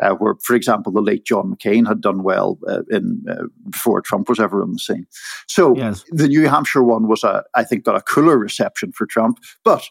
uh, 0.02 0.12
where, 0.16 0.36
for 0.42 0.56
example, 0.56 0.92
the 0.92 1.02
late 1.02 1.26
John 1.26 1.54
McCain 1.54 1.88
had 1.88 2.02
done 2.02 2.24
well 2.24 2.58
uh, 2.68 2.82
in 2.90 3.24
uh, 3.30 3.44
before 3.70 4.02
Trump 4.02 4.30
was 4.30 4.40
ever 4.40 4.62
on 4.62 4.74
the 4.74 4.80
scene. 4.80 5.06
So 5.48 5.76
yes. 5.76 6.04
the 6.10 6.28
New 6.28 6.48
Hampshire 6.48 6.84
one 6.84 7.08
was 7.08 7.24
a, 7.24 7.44
I 7.54 7.64
think, 7.64 7.84
got 7.84 7.96
a 7.96 8.02
cooler 8.02 8.38
reception 8.38 8.92
for 8.92 9.06
Trump, 9.06 9.40
but 9.64 9.84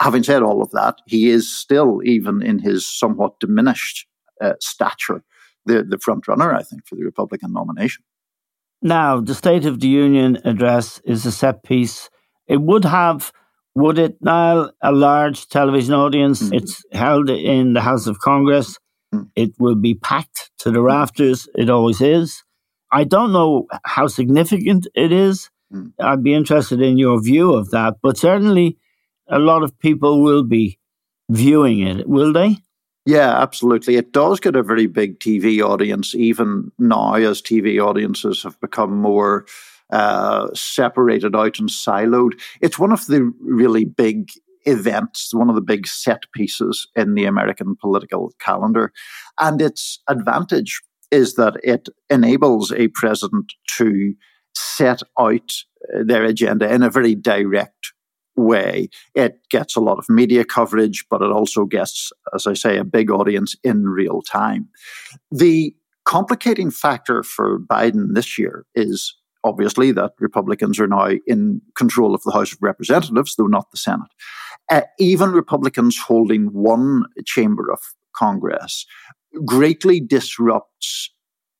having 0.00 0.22
said 0.22 0.42
all 0.42 0.62
of 0.62 0.70
that, 0.72 0.96
he 1.06 1.30
is 1.30 1.50
still, 1.50 2.00
even 2.04 2.42
in 2.42 2.58
his 2.58 2.86
somewhat 2.86 3.38
diminished 3.40 4.06
uh, 4.40 4.54
stature, 4.60 5.22
the, 5.64 5.82
the 5.82 5.98
front 5.98 6.28
runner, 6.28 6.54
I 6.54 6.62
think, 6.62 6.86
for 6.86 6.96
the 6.96 7.04
Republican 7.04 7.52
nomination. 7.52 8.04
Now, 8.86 9.20
the 9.20 9.34
State 9.34 9.66
of 9.66 9.80
the 9.80 9.88
Union 9.88 10.38
address 10.44 11.00
is 11.04 11.26
a 11.26 11.32
set 11.32 11.64
piece. 11.64 12.08
It 12.46 12.58
would 12.58 12.84
have, 12.84 13.32
would 13.74 13.98
it 13.98 14.16
now, 14.20 14.70
a 14.80 14.92
large 14.92 15.48
television 15.48 15.92
audience? 15.92 16.40
Mm. 16.40 16.60
It's 16.60 16.84
held 16.92 17.28
in 17.28 17.72
the 17.72 17.80
House 17.80 18.06
of 18.06 18.20
Congress. 18.20 18.78
Mm. 19.12 19.28
It 19.34 19.50
will 19.58 19.74
be 19.74 19.94
packed 19.94 20.52
to 20.58 20.70
the 20.70 20.82
rafters. 20.82 21.48
It 21.56 21.68
always 21.68 22.00
is. 22.00 22.44
I 22.92 23.02
don't 23.02 23.32
know 23.32 23.66
how 23.84 24.06
significant 24.06 24.86
it 24.94 25.10
is. 25.10 25.50
Mm. 25.74 25.92
I'd 25.98 26.22
be 26.22 26.34
interested 26.34 26.80
in 26.80 26.96
your 26.96 27.20
view 27.20 27.54
of 27.54 27.72
that, 27.72 27.94
but 28.00 28.16
certainly 28.16 28.78
a 29.26 29.40
lot 29.40 29.64
of 29.64 29.76
people 29.80 30.22
will 30.22 30.44
be 30.44 30.78
viewing 31.28 31.80
it, 31.80 32.08
will 32.08 32.32
they? 32.32 32.58
Yeah, 33.06 33.40
absolutely. 33.40 33.94
It 33.94 34.12
does 34.12 34.40
get 34.40 34.56
a 34.56 34.64
very 34.64 34.86
big 34.88 35.20
TV 35.20 35.62
audience, 35.62 36.14
even 36.14 36.72
now 36.78 37.14
as 37.14 37.40
TV 37.40 37.80
audiences 37.80 38.42
have 38.42 38.60
become 38.60 39.00
more 39.00 39.46
uh, 39.90 40.48
separated 40.54 41.36
out 41.36 41.60
and 41.60 41.68
siloed. 41.68 42.32
It's 42.60 42.80
one 42.80 42.90
of 42.90 43.06
the 43.06 43.32
really 43.40 43.84
big 43.84 44.30
events, 44.64 45.32
one 45.32 45.48
of 45.48 45.54
the 45.54 45.60
big 45.60 45.86
set 45.86 46.24
pieces 46.34 46.88
in 46.96 47.14
the 47.14 47.26
American 47.26 47.76
political 47.80 48.32
calendar. 48.40 48.92
And 49.38 49.62
its 49.62 50.00
advantage 50.08 50.82
is 51.12 51.34
that 51.36 51.54
it 51.62 51.88
enables 52.10 52.72
a 52.72 52.88
president 52.88 53.52
to 53.76 54.14
set 54.56 55.00
out 55.16 55.52
their 56.04 56.24
agenda 56.24 56.72
in 56.74 56.82
a 56.82 56.90
very 56.90 57.14
direct 57.14 57.92
way. 58.36 58.88
It 59.14 59.38
gets 59.50 59.76
a 59.76 59.80
lot 59.80 59.98
of 59.98 60.08
media 60.08 60.44
coverage, 60.44 61.04
but 61.10 61.22
it 61.22 61.30
also 61.30 61.64
gets, 61.64 62.12
as 62.34 62.46
I 62.46 62.54
say, 62.54 62.76
a 62.78 62.84
big 62.84 63.10
audience 63.10 63.54
in 63.64 63.88
real 63.88 64.22
time. 64.22 64.68
The 65.30 65.74
complicating 66.04 66.70
factor 66.70 67.22
for 67.22 67.58
Biden 67.58 68.14
this 68.14 68.38
year 68.38 68.64
is 68.74 69.14
obviously 69.44 69.92
that 69.92 70.12
Republicans 70.20 70.78
are 70.80 70.88
now 70.88 71.10
in 71.26 71.60
control 71.76 72.14
of 72.14 72.22
the 72.24 72.32
House 72.32 72.52
of 72.52 72.58
Representatives, 72.60 73.36
though 73.36 73.46
not 73.46 73.70
the 73.70 73.76
Senate. 73.76 74.08
Uh, 74.70 74.82
even 74.98 75.30
Republicans 75.30 75.98
holding 75.98 76.46
one 76.46 77.04
chamber 77.24 77.70
of 77.70 77.78
Congress 78.14 78.86
greatly 79.44 80.00
disrupts 80.00 81.10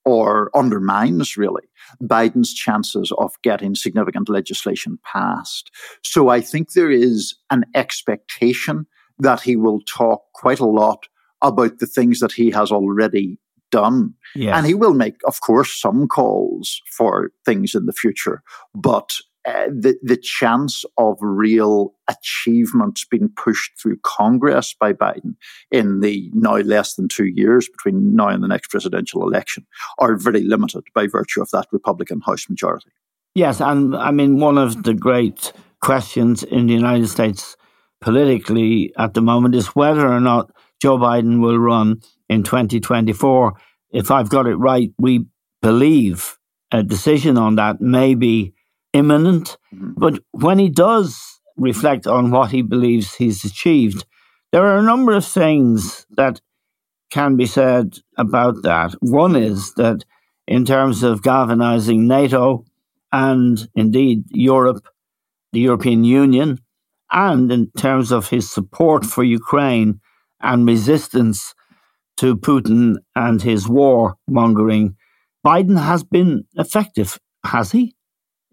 or 0.07 0.51
undermines 0.55 1.37
really 1.37 1.65
Biden's 2.01 2.55
chances 2.55 3.13
of 3.19 3.35
getting 3.43 3.75
significant 3.75 4.29
legislation 4.29 4.99
passed. 5.05 5.71
So 6.03 6.29
I 6.29 6.41
think 6.41 6.73
there 6.73 6.91
is 6.91 7.35
an 7.51 7.65
expectation 7.75 8.87
that 9.19 9.41
he 9.41 9.57
will 9.57 9.81
talk 9.81 10.23
quite 10.33 10.61
a 10.61 10.67
lot 10.67 11.09
about 11.43 11.81
the 11.81 11.87
things 11.87 12.21
that 12.21 12.33
he 12.33 12.51
has 12.53 12.71
already 12.71 13.39
done. 13.71 14.15
Yes. 14.35 14.57
And 14.57 14.65
he 14.65 14.75
will 14.75 14.95
make, 14.95 15.17
of 15.27 15.41
course, 15.41 15.79
some 15.79 16.07
calls 16.07 16.81
for 16.97 17.33
things 17.45 17.75
in 17.75 17.87
the 17.87 17.93
future, 17.93 18.43
but 18.75 19.17
uh, 19.47 19.67
the 19.69 19.97
the 20.03 20.17
chance 20.17 20.85
of 20.99 21.17
real 21.21 21.95
achievements 22.09 23.05
being 23.05 23.29
pushed 23.37 23.81
through 23.81 23.97
Congress 24.03 24.75
by 24.79 24.93
Biden 24.93 25.37
in 25.71 26.00
the 26.00 26.31
now 26.35 26.57
less 26.57 26.95
than 26.95 27.07
two 27.07 27.26
years 27.26 27.69
between 27.69 28.17
now 28.17 28.29
and 28.29 28.43
the 28.43 28.49
next 28.49 28.71
presidential 28.71 29.23
election 29.23 29.65
are 29.99 30.17
very 30.17 30.43
limited 30.43 30.83
by 30.95 31.07
virtue 31.07 31.41
of 31.41 31.50
that 31.53 31.69
Republican 31.71 32.21
House 32.23 32.49
majority. 32.49 32.91
Yes, 33.35 33.61
and 33.61 33.95
I 33.95 34.11
mean 34.11 34.41
one 34.41 34.59
of 34.59 34.83
the 34.83 34.95
great 34.95 35.53
questions 35.81 36.43
in 36.43 36.67
the 36.67 36.75
United 36.75 37.07
States 37.07 37.57
politically 38.00 38.93
at 38.99 39.15
the 39.15 39.23
moment 39.23 39.55
is 39.55 39.69
whether 39.69 40.09
or 40.09 40.21
not 40.21 40.50
Joe 40.83 40.99
Biden 40.99 41.41
will 41.41 41.59
run 41.59 42.00
in 42.29 42.43
2024. 42.43 43.55
If 43.93 44.11
I've 44.11 44.29
got 44.29 44.47
it 44.47 44.57
right, 44.57 44.91
we 44.99 45.26
believe 45.62 46.37
a 46.73 46.83
decision 46.83 47.38
on 47.38 47.55
that 47.57 47.81
may 47.81 48.17
be 48.17 48.55
imminent. 48.97 49.57
Mm-hmm. 49.75 49.93
But 49.97 50.21
when 50.33 50.59
he 50.59 50.69
does 50.69 51.41
reflect 51.57 52.07
on 52.07 52.31
what 52.31 52.50
he 52.50 52.62
believes 52.62 53.15
he's 53.15 53.45
achieved, 53.45 54.05
there 54.53 54.67
are 54.67 54.79
a 54.79 54.83
number 54.83 55.12
of 55.12 55.25
things 55.25 56.07
that 56.17 56.41
can 57.11 57.37
be 57.37 57.47
said 57.47 57.99
about 58.17 58.62
that. 58.62 58.95
One 59.00 59.37
is 59.37 59.73
that 59.75 60.05
in 60.47 60.65
terms 60.65 61.03
of 61.03 61.23
galvanizing 61.23 62.07
NATO 62.07 62.65
and 63.12 63.69
indeed 63.75 64.25
Europe, 64.31 64.85
the 65.53 65.61
European 65.61 66.05
Union, 66.05 66.59
and 67.11 67.53
in 67.53 67.71
terms 67.76 68.12
of 68.12 68.31
his 68.31 68.50
support 68.50 69.05
for 69.05 69.25
Ukraine 69.25 70.00
and 70.41 70.67
resistance 70.67 71.55
to 72.17 72.37
Putin 72.37 72.97
and 73.15 73.43
his 73.43 73.69
war 73.69 74.17
mongering, 74.29 74.97
Biden 75.47 75.81
has 75.81 76.03
been 76.03 76.45
effective, 76.57 77.19
has 77.45 77.73
he? 77.73 77.96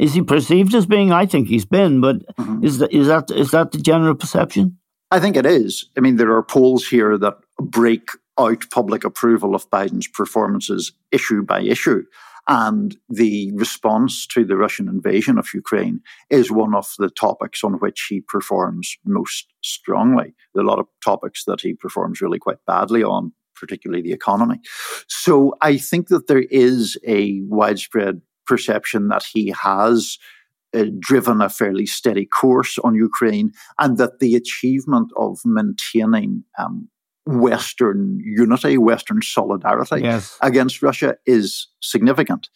Is 0.03 0.13
he 0.13 0.21
perceived 0.21 0.75
as 0.75 0.85
being? 0.85 1.13
I 1.13 1.25
think 1.25 1.47
he's 1.47 1.63
been, 1.63 2.01
but 2.01 2.17
mm-hmm. 2.35 2.61
is 2.61 2.79
that 2.79 2.91
is 2.91 3.07
that 3.07 3.31
is 3.31 3.51
that 3.51 3.71
the 3.71 3.77
general 3.77 4.15
perception? 4.15 4.77
I 5.11 5.21
think 5.21 5.37
it 5.37 5.45
is. 5.45 5.89
I 5.97 6.01
mean, 6.01 6.17
there 6.17 6.35
are 6.35 6.43
polls 6.43 6.85
here 6.85 7.17
that 7.19 7.37
break 7.57 8.09
out 8.37 8.65
public 8.69 9.05
approval 9.05 9.55
of 9.55 9.69
Biden's 9.69 10.09
performances 10.09 10.91
issue 11.13 11.41
by 11.43 11.61
issue. 11.61 12.03
And 12.49 12.97
the 13.07 13.53
response 13.53 14.27
to 14.27 14.43
the 14.43 14.57
Russian 14.57 14.89
invasion 14.89 15.37
of 15.37 15.53
Ukraine 15.53 16.01
is 16.29 16.51
one 16.51 16.75
of 16.75 16.93
the 16.99 17.09
topics 17.09 17.63
on 17.63 17.75
which 17.75 18.07
he 18.09 18.19
performs 18.19 18.97
most 19.05 19.53
strongly. 19.63 20.35
There 20.53 20.63
are 20.63 20.65
a 20.65 20.69
lot 20.69 20.79
of 20.79 20.87
topics 21.01 21.45
that 21.45 21.61
he 21.61 21.75
performs 21.75 22.19
really 22.19 22.39
quite 22.39 22.57
badly 22.67 23.03
on, 23.03 23.31
particularly 23.55 24.01
the 24.01 24.11
economy. 24.11 24.59
So 25.07 25.55
I 25.61 25.77
think 25.77 26.09
that 26.09 26.27
there 26.27 26.43
is 26.51 26.97
a 27.07 27.39
widespread 27.43 28.19
perception 28.45 29.07
that 29.09 29.23
he 29.23 29.53
has 29.61 30.17
uh, 30.73 30.85
driven 30.99 31.41
a 31.41 31.49
fairly 31.49 31.85
steady 31.85 32.25
course 32.25 32.79
on 32.79 32.95
Ukraine 32.95 33.51
and 33.79 33.97
that 33.97 34.19
the 34.19 34.35
achievement 34.35 35.11
of 35.17 35.39
maintaining 35.45 36.43
um, 36.57 36.89
Western 37.25 38.19
unity, 38.19 38.77
Western 38.77 39.21
solidarity 39.21 40.01
yes. 40.01 40.37
against 40.41 40.81
Russia 40.81 41.15
is 41.25 41.67
significant. 41.81 42.49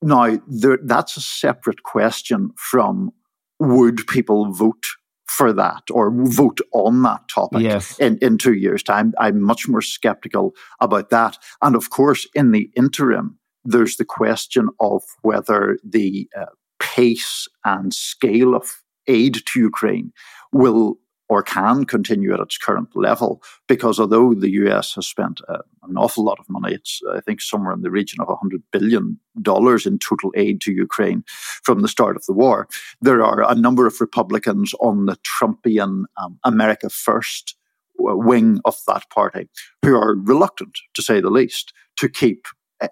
Now, 0.00 0.38
there, 0.46 0.78
that's 0.82 1.16
a 1.16 1.20
separate 1.20 1.82
question 1.82 2.52
from 2.56 3.10
would 3.58 4.06
people 4.06 4.52
vote 4.52 4.86
for 5.28 5.52
that 5.52 5.82
or 5.90 6.10
vote 6.10 6.60
on 6.72 7.02
that 7.02 7.28
topic 7.28 7.62
yes. 7.62 7.98
in, 7.98 8.16
in 8.18 8.38
two 8.38 8.54
years' 8.54 8.82
time? 8.82 9.12
I'm 9.18 9.42
much 9.42 9.68
more 9.68 9.82
skeptical 9.82 10.54
about 10.80 11.10
that. 11.10 11.36
And 11.60 11.76
of 11.76 11.90
course, 11.90 12.26
in 12.34 12.52
the 12.52 12.70
interim, 12.76 13.39
there's 13.64 13.96
the 13.96 14.04
question 14.04 14.68
of 14.80 15.02
whether 15.22 15.78
the 15.84 16.28
uh, 16.36 16.46
pace 16.78 17.46
and 17.64 17.92
scale 17.92 18.54
of 18.54 18.82
aid 19.06 19.38
to 19.46 19.60
Ukraine 19.60 20.12
will 20.52 20.98
or 21.30 21.44
can 21.44 21.84
continue 21.84 22.34
at 22.34 22.40
its 22.40 22.58
current 22.58 22.88
level. 22.96 23.40
Because 23.68 24.00
although 24.00 24.34
the 24.34 24.50
US 24.64 24.96
has 24.96 25.06
spent 25.06 25.40
uh, 25.48 25.58
an 25.84 25.96
awful 25.96 26.24
lot 26.24 26.40
of 26.40 26.50
money, 26.50 26.74
it's, 26.74 27.00
I 27.14 27.20
think, 27.20 27.40
somewhere 27.40 27.72
in 27.72 27.82
the 27.82 27.90
region 27.90 28.20
of 28.20 28.26
$100 28.26 28.62
billion 28.72 29.20
in 29.36 29.98
total 30.00 30.32
aid 30.36 30.60
to 30.62 30.72
Ukraine 30.72 31.22
from 31.62 31.82
the 31.82 31.88
start 31.88 32.16
of 32.16 32.26
the 32.26 32.32
war, 32.32 32.66
there 33.00 33.22
are 33.22 33.48
a 33.48 33.54
number 33.54 33.86
of 33.86 34.00
Republicans 34.00 34.74
on 34.80 35.06
the 35.06 35.16
Trumpian 35.18 36.02
um, 36.16 36.40
America 36.42 36.90
First 36.90 37.54
uh, 38.00 38.16
wing 38.16 38.60
of 38.64 38.76
that 38.88 39.08
party 39.10 39.48
who 39.84 39.94
are 39.94 40.16
reluctant, 40.16 40.78
to 40.94 41.02
say 41.02 41.20
the 41.20 41.30
least, 41.30 41.72
to 41.98 42.08
keep 42.08 42.46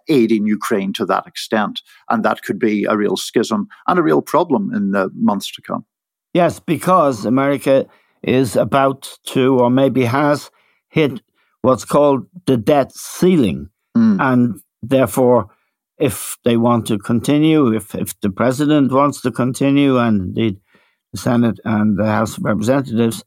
aiding 0.09 0.47
Ukraine 0.47 0.93
to 0.95 1.07
that 1.07 1.27
extent. 1.27 1.83
And 2.09 2.25
that 2.25 2.43
could 2.43 2.59
be 2.59 2.85
a 2.85 2.97
real 2.97 3.17
schism 3.17 3.69
and 3.87 3.99
a 3.99 4.03
real 4.03 4.23
problem 4.23 4.73
in 4.75 4.91
the 4.93 5.11
months 5.15 5.51
to 5.53 5.63
come. 5.63 5.85
Yes, 6.35 6.61
because 6.61 7.25
America 7.25 7.87
is 8.23 8.57
about 8.57 9.19
to, 9.25 9.59
or 9.59 9.71
maybe 9.71 10.05
has, 10.05 10.51
hit 10.89 11.21
what's 11.63 11.85
called 11.85 12.27
the 12.47 12.57
debt 12.57 12.93
ceiling. 12.93 13.71
Mm. 13.97 14.21
And 14.21 14.61
therefore, 14.83 15.49
if 15.99 16.37
they 16.45 16.57
want 16.57 16.87
to 16.87 16.99
continue, 16.99 17.75
if, 17.75 17.95
if 17.95 18.19
the 18.21 18.31
president 18.31 18.93
wants 18.93 19.21
to 19.23 19.33
continue, 19.33 19.99
and 19.99 20.21
indeed 20.21 20.61
the 21.13 21.19
Senate 21.19 21.59
and 21.65 21.99
the 21.99 22.07
House 22.07 22.37
of 22.37 22.45
Representatives, 22.45 23.25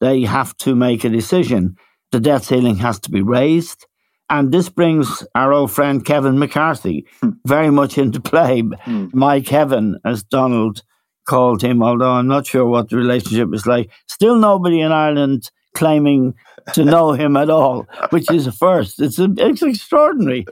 they 0.00 0.22
have 0.22 0.56
to 0.58 0.74
make 0.74 1.04
a 1.04 1.08
decision. 1.08 1.76
The 2.12 2.20
debt 2.20 2.44
ceiling 2.44 2.76
has 2.76 3.00
to 3.00 3.10
be 3.10 3.22
raised. 3.22 3.86
And 4.28 4.52
this 4.52 4.68
brings 4.68 5.24
our 5.34 5.52
old 5.52 5.70
friend 5.70 6.04
Kevin 6.04 6.38
McCarthy 6.38 7.06
hmm. 7.20 7.30
very 7.46 7.70
much 7.70 7.96
into 7.96 8.20
play. 8.20 8.62
Mm. 8.62 9.14
My 9.14 9.40
Kevin, 9.40 9.98
as 10.04 10.24
Donald 10.24 10.82
called 11.26 11.62
him, 11.62 11.82
although 11.82 12.12
I'm 12.12 12.26
not 12.26 12.46
sure 12.46 12.66
what 12.66 12.88
the 12.88 12.96
relationship 12.96 13.52
is 13.52 13.66
like. 13.66 13.90
Still 14.06 14.36
nobody 14.36 14.80
in 14.80 14.92
Ireland 14.92 15.50
claiming 15.74 16.34
to 16.72 16.84
know 16.92 17.12
him 17.12 17.36
at 17.36 17.50
all, 17.50 17.86
which 18.10 18.30
is 18.30 18.46
a 18.46 18.52
first. 18.52 19.00
It's 19.00 19.18
a, 19.18 19.28
it's 19.36 19.62
extraordinary. 19.62 20.46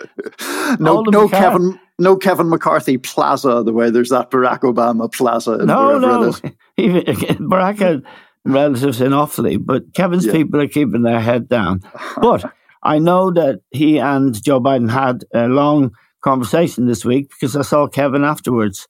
no, 0.78 1.02
no 1.02 1.28
Kevin, 1.28 1.80
no 1.98 2.16
Kevin 2.16 2.50
McCarthy 2.50 2.98
Plaza. 2.98 3.62
The 3.64 3.72
way 3.72 3.90
there's 3.90 4.10
that 4.10 4.30
Barack 4.30 4.60
Obama 4.60 5.12
Plaza. 5.12 5.58
No, 5.64 5.98
no, 5.98 6.32
Even, 6.76 7.04
Barack 7.48 8.04
relatives 8.44 9.00
in 9.00 9.12
Offaly, 9.12 9.58
but 9.64 9.94
Kevin's 9.94 10.26
Yeah. 10.26 10.32
people 10.32 10.60
are 10.60 10.68
keeping 10.68 11.02
their 11.02 11.20
head 11.20 11.48
down. 11.48 11.80
But 12.20 12.52
I 12.84 12.98
know 12.98 13.30
that 13.32 13.60
he 13.70 13.98
and 13.98 14.40
Joe 14.42 14.60
Biden 14.60 14.90
had 14.90 15.24
a 15.32 15.48
long 15.48 15.92
conversation 16.22 16.86
this 16.86 17.04
week 17.04 17.30
because 17.30 17.56
I 17.56 17.62
saw 17.62 17.86
Kevin 17.86 18.24
afterwards. 18.24 18.86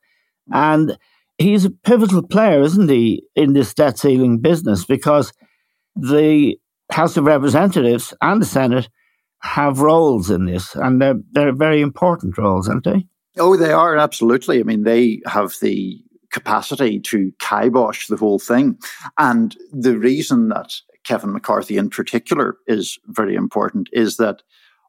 And 0.53 0.99
he's 1.39 1.65
a 1.65 1.71
pivotal 1.71 2.23
player, 2.23 2.61
isn't 2.61 2.89
he, 2.89 3.23
in 3.35 3.53
this 3.53 3.75
debt 3.75 3.99
ceiling 3.99 4.39
business 4.39 4.85
because 4.85 5.33
the 5.97 6.57
House 6.91 7.17
of 7.17 7.25
Representatives 7.25 8.13
and 8.21 8.43
the 8.43 8.47
Senate 8.47 8.89
have 9.41 9.81
roles 9.81 10.31
in 10.31 10.47
this, 10.47 10.75
and 10.75 11.01
they're, 11.01 11.21
they're 11.33 11.53
very 11.53 11.81
important 11.81 12.39
roles, 12.39 12.69
aren't 12.69 12.85
they? 12.85 13.07
Oh, 13.37 13.57
they 13.57 13.73
are 13.73 13.97
absolutely. 13.97 14.61
I 14.61 14.63
mean, 14.63 14.85
they 14.85 15.21
have 15.27 15.55
the 15.61 16.01
capacity 16.31 16.99
to 17.01 17.33
kibosh 17.39 18.07
the 18.09 18.17
whole 18.17 18.39
thing. 18.39 18.79
And 19.19 19.57
the 19.73 19.99
reason 19.99 20.49
that 20.49 20.73
Kevin 21.05 21.33
McCarthy 21.33 21.77
in 21.77 21.91
particular 21.91 22.57
is 22.67 22.99
very 23.07 23.35
important 23.35 23.89
is 23.93 24.17
that 24.17 24.43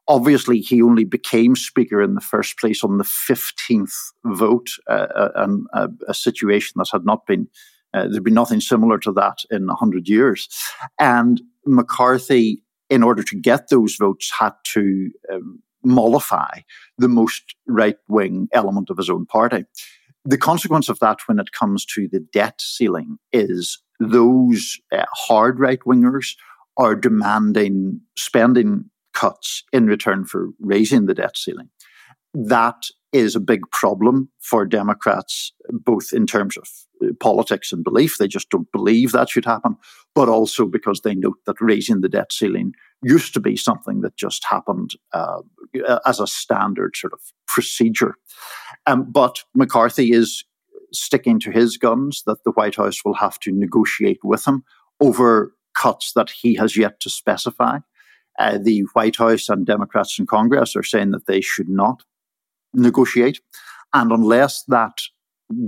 obviously 0.08 0.60
he 0.60 0.82
only 0.82 1.04
became 1.04 1.56
speaker 1.56 2.00
in 2.02 2.14
the 2.14 2.20
first 2.20 2.58
place 2.58 2.82
on 2.82 2.98
the 2.98 3.04
15th 3.04 4.12
vote, 4.24 4.68
uh, 4.88 5.06
uh, 5.14 5.32
and 5.36 5.66
uh, 5.72 5.88
a 6.08 6.14
situation 6.14 6.74
that 6.76 6.88
had 6.92 7.04
not 7.04 7.26
been, 7.26 7.48
uh, 7.94 8.06
there'd 8.08 8.24
been 8.24 8.34
nothing 8.34 8.60
similar 8.60 8.98
to 8.98 9.12
that 9.12 9.38
in 9.50 9.66
100 9.66 10.08
years. 10.08 10.48
And 10.98 11.42
McCarthy, 11.64 12.62
in 12.88 13.02
order 13.02 13.22
to 13.22 13.36
get 13.36 13.68
those 13.68 13.96
votes, 13.96 14.30
had 14.38 14.52
to 14.74 15.10
um, 15.32 15.62
mollify 15.84 16.60
the 16.98 17.08
most 17.08 17.54
right 17.66 17.98
wing 18.08 18.48
element 18.52 18.90
of 18.90 18.96
his 18.96 19.10
own 19.10 19.26
party. 19.26 19.64
The 20.24 20.38
consequence 20.38 20.88
of 20.88 20.98
that 21.00 21.18
when 21.26 21.38
it 21.38 21.52
comes 21.52 21.84
to 21.94 22.08
the 22.08 22.20
debt 22.20 22.60
ceiling 22.60 23.18
is 23.32 23.80
those 24.00 24.78
uh, 24.92 25.04
hard 25.12 25.58
right 25.58 25.80
wingers 25.86 26.34
are 26.76 26.94
demanding 26.94 28.00
spending 28.18 28.84
cuts 29.14 29.64
in 29.72 29.86
return 29.86 30.24
for 30.24 30.48
raising 30.60 31.06
the 31.06 31.14
debt 31.14 31.36
ceiling. 31.36 31.70
That 32.34 32.76
is 33.12 33.34
a 33.34 33.40
big 33.40 33.62
problem 33.70 34.28
for 34.40 34.66
Democrats, 34.66 35.52
both 35.70 36.12
in 36.12 36.26
terms 36.26 36.56
of 36.58 36.68
uh, 37.02 37.12
politics 37.18 37.72
and 37.72 37.82
belief. 37.82 38.18
They 38.18 38.28
just 38.28 38.50
don't 38.50 38.70
believe 38.72 39.12
that 39.12 39.30
should 39.30 39.46
happen, 39.46 39.76
but 40.14 40.28
also 40.28 40.66
because 40.66 41.00
they 41.00 41.14
note 41.14 41.38
that 41.46 41.56
raising 41.60 42.02
the 42.02 42.10
debt 42.10 42.30
ceiling 42.30 42.72
used 43.02 43.32
to 43.34 43.40
be 43.40 43.56
something 43.56 44.02
that 44.02 44.16
just 44.16 44.44
happened 44.44 44.90
uh, 45.14 45.40
as 46.04 46.20
a 46.20 46.26
standard 46.26 46.94
sort 46.94 47.14
of 47.14 47.20
procedure. 47.46 48.16
Um, 48.86 49.10
but 49.10 49.44
McCarthy 49.54 50.12
is 50.12 50.44
sticking 50.92 51.38
to 51.40 51.50
his 51.50 51.76
guns 51.76 52.22
that 52.26 52.44
the 52.44 52.52
White 52.52 52.76
House 52.76 53.04
will 53.04 53.14
have 53.14 53.38
to 53.40 53.52
negotiate 53.52 54.20
with 54.22 54.46
him 54.46 54.64
over 55.00 55.54
cuts 55.74 56.12
that 56.14 56.30
he 56.30 56.54
has 56.54 56.76
yet 56.76 57.00
to 57.00 57.10
specify. 57.10 57.78
Uh, 58.38 58.58
the 58.58 58.82
White 58.92 59.16
House 59.16 59.48
and 59.48 59.66
Democrats 59.66 60.18
in 60.18 60.26
Congress 60.26 60.76
are 60.76 60.82
saying 60.82 61.10
that 61.10 61.26
they 61.26 61.40
should 61.40 61.68
not 61.68 62.02
negotiate. 62.74 63.40
And 63.92 64.12
unless 64.12 64.64
that 64.64 64.98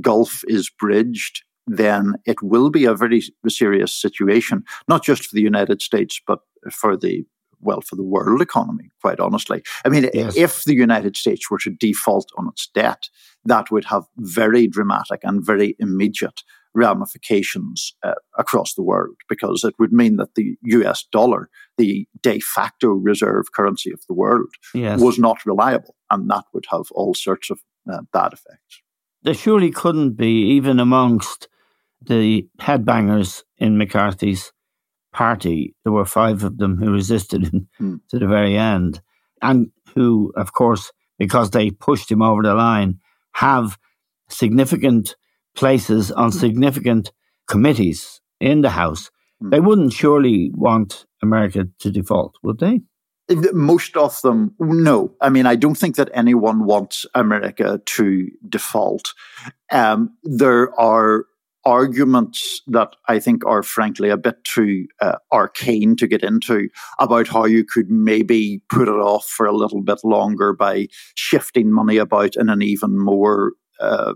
gulf 0.00 0.42
is 0.48 0.70
bridged, 0.70 1.42
then 1.66 2.14
it 2.26 2.42
will 2.42 2.70
be 2.70 2.84
a 2.84 2.94
very 2.94 3.22
serious 3.48 3.92
situation, 3.92 4.64
not 4.88 5.04
just 5.04 5.26
for 5.26 5.34
the 5.34 5.42
United 5.42 5.82
States, 5.82 6.20
but 6.26 6.40
for 6.70 6.96
the 6.96 7.24
well, 7.60 7.80
for 7.80 7.96
the 7.96 8.04
world 8.04 8.40
economy, 8.42 8.90
quite 9.00 9.20
honestly. 9.20 9.62
I 9.84 9.88
mean, 9.88 10.08
Yes. 10.14 10.36
if 10.36 10.64
the 10.64 10.74
United 10.74 11.16
States 11.16 11.50
were 11.50 11.58
to 11.58 11.70
default 11.70 12.28
on 12.36 12.48
its 12.48 12.68
debt, 12.74 13.08
that 13.44 13.70
would 13.70 13.84
have 13.86 14.04
very 14.18 14.66
dramatic 14.66 15.20
and 15.22 15.44
very 15.44 15.74
immediate 15.78 16.42
ramifications 16.74 17.94
uh, 18.02 18.14
across 18.38 18.74
the 18.74 18.82
world 18.82 19.16
because 19.28 19.64
it 19.64 19.74
would 19.78 19.92
mean 19.92 20.16
that 20.16 20.34
the 20.34 20.56
US 20.64 21.04
dollar, 21.12 21.48
the 21.76 22.06
de 22.22 22.40
facto 22.40 22.88
reserve 22.90 23.52
currency 23.52 23.90
of 23.92 24.00
the 24.08 24.14
world, 24.14 24.50
Yes. 24.74 25.00
was 25.00 25.18
not 25.18 25.44
reliable. 25.46 25.94
And 26.10 26.28
that 26.30 26.44
would 26.52 26.66
have 26.70 26.86
all 26.92 27.14
sorts 27.14 27.50
of 27.50 27.60
uh, 27.90 28.02
bad 28.12 28.32
effects. 28.32 28.82
there 29.22 29.34
surely 29.34 29.70
couldn't 29.70 30.12
be, 30.16 30.32
even 30.56 30.78
amongst 30.78 31.48
the 32.00 32.46
headbangers 32.60 33.42
in 33.56 33.76
McCarthy's 33.76 34.52
party. 35.12 35.74
There 35.84 35.92
were 35.92 36.04
five 36.04 36.44
of 36.44 36.58
them 36.58 36.76
who 36.76 36.92
resisted 36.92 37.44
him 37.46 37.68
Hmm. 37.78 37.96
to 38.10 38.18
the 38.18 38.26
very 38.26 38.56
end, 38.56 39.00
and 39.42 39.70
who, 39.94 40.32
of 40.36 40.52
course, 40.52 40.92
because 41.18 41.50
they 41.50 41.70
pushed 41.70 42.10
him 42.10 42.22
over 42.22 42.42
the 42.42 42.54
line, 42.54 43.00
have 43.32 43.78
significant 44.28 45.16
places 45.56 46.12
on 46.12 46.30
significant 46.32 47.12
committees 47.48 48.20
in 48.40 48.60
the 48.60 48.70
House. 48.70 49.10
Hmm. 49.40 49.50
They 49.50 49.60
wouldn't 49.60 49.92
surely 49.92 50.50
want 50.54 51.06
America 51.22 51.68
to 51.80 51.90
default, 51.90 52.34
would 52.42 52.58
they? 52.58 52.80
Most 53.52 53.94
of 53.96 54.20
them, 54.22 54.54
no. 54.58 55.12
I 55.20 55.28
mean, 55.28 55.44
I 55.44 55.54
don't 55.54 55.74
think 55.76 55.96
that 55.96 56.08
anyone 56.14 56.64
wants 56.64 57.04
America 57.14 57.78
to 57.84 58.28
default. 58.48 59.12
Um, 59.70 60.16
there 60.24 60.72
are 60.80 61.26
arguments 61.68 62.62
that 62.66 62.96
I 63.08 63.18
think 63.18 63.44
are 63.44 63.62
frankly 63.62 64.08
a 64.08 64.16
bit 64.16 64.42
too 64.44 64.86
uh, 65.02 65.16
arcane 65.30 65.96
to 65.96 66.06
get 66.06 66.24
into 66.24 66.70
about 66.98 67.28
how 67.28 67.44
you 67.44 67.62
could 67.62 67.90
maybe 67.90 68.62
put 68.70 68.88
it 68.88 68.92
off 68.92 69.26
for 69.26 69.44
a 69.44 69.54
little 69.54 69.82
bit 69.82 69.98
longer 70.02 70.54
by 70.54 70.86
shifting 71.14 71.70
money 71.70 71.98
about 71.98 72.36
in 72.36 72.48
an 72.48 72.62
even 72.62 72.98
more 72.98 73.52
uh, 73.80 74.14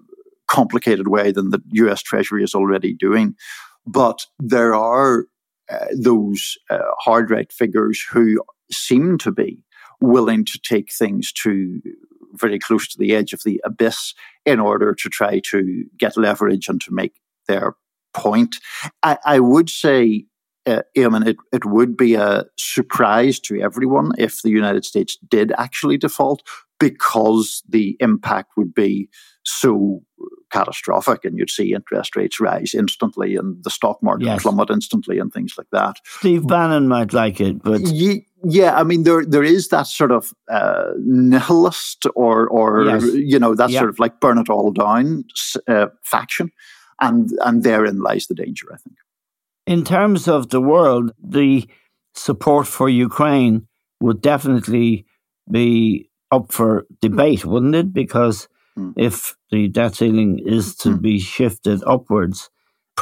complicated 0.49 1.09
way 1.09 1.31
than 1.31 1.51
the 1.51 1.61
US 1.85 2.01
Treasury 2.01 2.43
is 2.43 2.55
already 2.55 2.95
doing. 2.95 3.35
But 3.87 4.25
there 4.39 4.75
are 4.75 5.27
uh, 5.71 5.87
those 5.95 6.57
uh, 6.71 6.79
hard 7.01 7.31
right 7.31 7.53
figures 7.53 8.03
who 8.11 8.43
seem 8.71 9.19
to 9.19 9.31
be 9.31 9.59
willing 10.01 10.47
to 10.47 10.59
take 10.65 10.91
things 10.91 11.31
to 11.33 11.83
very 12.35 12.59
close 12.59 12.89
to 12.89 12.99
the 12.99 13.15
edge 13.15 13.35
of 13.35 13.43
the 13.45 13.61
abyss 13.63 14.15
in 14.47 14.59
order 14.59 14.95
to 14.95 15.11
try 15.11 15.39
to 15.51 15.85
get 15.99 16.17
leverage 16.17 16.67
and 16.67 16.81
to 16.81 16.91
make 16.91 17.13
their 17.53 17.75
point. 18.15 18.57
I, 19.03 19.19
I 19.25 19.39
would 19.41 19.69
say, 19.71 20.27
uh, 20.67 20.83
Eamon, 20.97 21.27
it, 21.27 21.37
it 21.53 21.65
would 21.65 21.97
be 21.97 22.15
a 22.15 22.45
surprise 22.59 23.41
to 23.41 23.61
everyone 23.61 24.13
if 24.19 24.43
the 24.43 24.51
United 24.51 24.85
States 24.85 25.17
did 25.29 25.53
actually 25.59 25.99
default 25.99 26.43
because 26.79 27.63
the 27.69 27.97
impact 28.01 28.51
would 28.57 28.75
be 28.75 29.09
so 29.45 30.03
catastrophic 30.51 31.25
and 31.25 31.39
you'd 31.39 31.51
see 31.51 31.73
interest 31.73 32.15
rates 32.17 32.39
rise 32.41 32.75
instantly 32.75 33.37
and 33.37 33.63
the 33.65 33.71
stock 33.71 33.99
market 34.03 34.27
Yes. 34.27 34.43
plummet 34.43 34.71
instantly 34.71 35.19
and 35.19 35.33
things 35.33 35.55
like 35.59 35.71
that. 35.73 35.97
Steve 36.05 36.47
Bannon 36.47 36.87
might 36.89 37.13
like 37.13 37.41
it, 37.41 37.63
but 37.63 37.81
Ye- 37.81 38.27
yeah, 38.45 38.75
I 38.81 38.83
mean 38.85 39.03
there 39.05 39.25
there 39.25 39.43
is 39.57 39.69
that 39.69 39.87
sort 39.87 40.13
of 40.13 40.33
uh, 40.51 40.91
nihilist 40.99 42.07
or 42.15 42.47
or 42.49 42.85
Yes. 42.85 43.05
you 43.15 43.39
know 43.39 43.55
that 43.55 43.71
Yeah. 43.71 43.81
sort 43.81 43.91
of 43.91 43.99
like 43.99 44.21
burn 44.21 44.39
it 44.39 44.51
all 44.51 44.71
down 44.73 45.25
uh, 45.69 45.87
faction, 46.05 46.51
and 47.07 47.31
and 47.47 47.57
therein 47.67 47.99
lies 48.09 48.25
the 48.29 48.35
danger. 48.45 48.67
I 48.73 48.79
think. 48.85 48.97
in 49.75 49.83
terms 49.85 50.23
of 50.37 50.41
the 50.55 50.61
world, 50.75 51.07
the 51.39 51.53
support 52.27 52.67
for 52.77 52.89
Ukraine 53.09 53.55
would 54.05 54.21
definitely 54.33 54.91
be 55.59 55.71
up 56.37 56.47
for 56.59 56.71
debate, 57.09 57.43
wouldn't 57.51 57.77
it? 57.83 57.89
Because 58.03 58.37
Mm. 58.79 58.93
if 59.09 59.15
the 59.53 59.63
debt 59.77 59.95
ceiling 60.01 60.33
is 60.57 60.65
to 60.83 60.89
Mm. 60.91 61.01
be 61.09 61.17
shifted 61.37 61.79
upwards, 61.95 62.39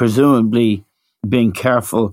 presumably 0.01 0.85
being 1.35 1.53
careful 1.53 2.05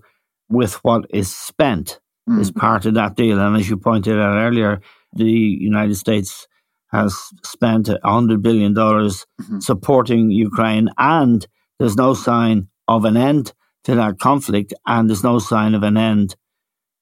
with 0.58 0.74
what 0.86 1.02
is 1.22 1.30
spent 1.50 1.88
Mm. 2.30 2.40
is 2.42 2.52
part 2.52 2.84
of 2.86 2.94
that 3.00 3.16
deal. 3.22 3.38
And 3.40 3.54
as 3.60 3.66
you 3.70 3.78
pointed 3.90 4.18
out 4.26 4.38
earlier, 4.48 4.74
the 5.22 5.32
United 5.72 5.96
States 6.06 6.32
has 6.98 7.12
spent 7.56 7.86
$100 8.04 8.42
billion 8.48 8.74
Mhm. 8.76 9.62
supporting 9.70 10.24
Ukraine, 10.50 10.88
and 10.98 11.40
there's 11.80 11.96
no 11.96 12.14
sign 12.14 12.68
of 12.88 13.06
an 13.06 13.18
end 13.18 13.54
to 13.84 13.96
that 13.96 14.20
conflict, 14.20 14.74
and 14.86 15.10
there's 15.10 15.24
no 15.24 15.40
sign 15.40 15.74
of 15.74 15.84
an 15.84 15.98
end 15.98 16.36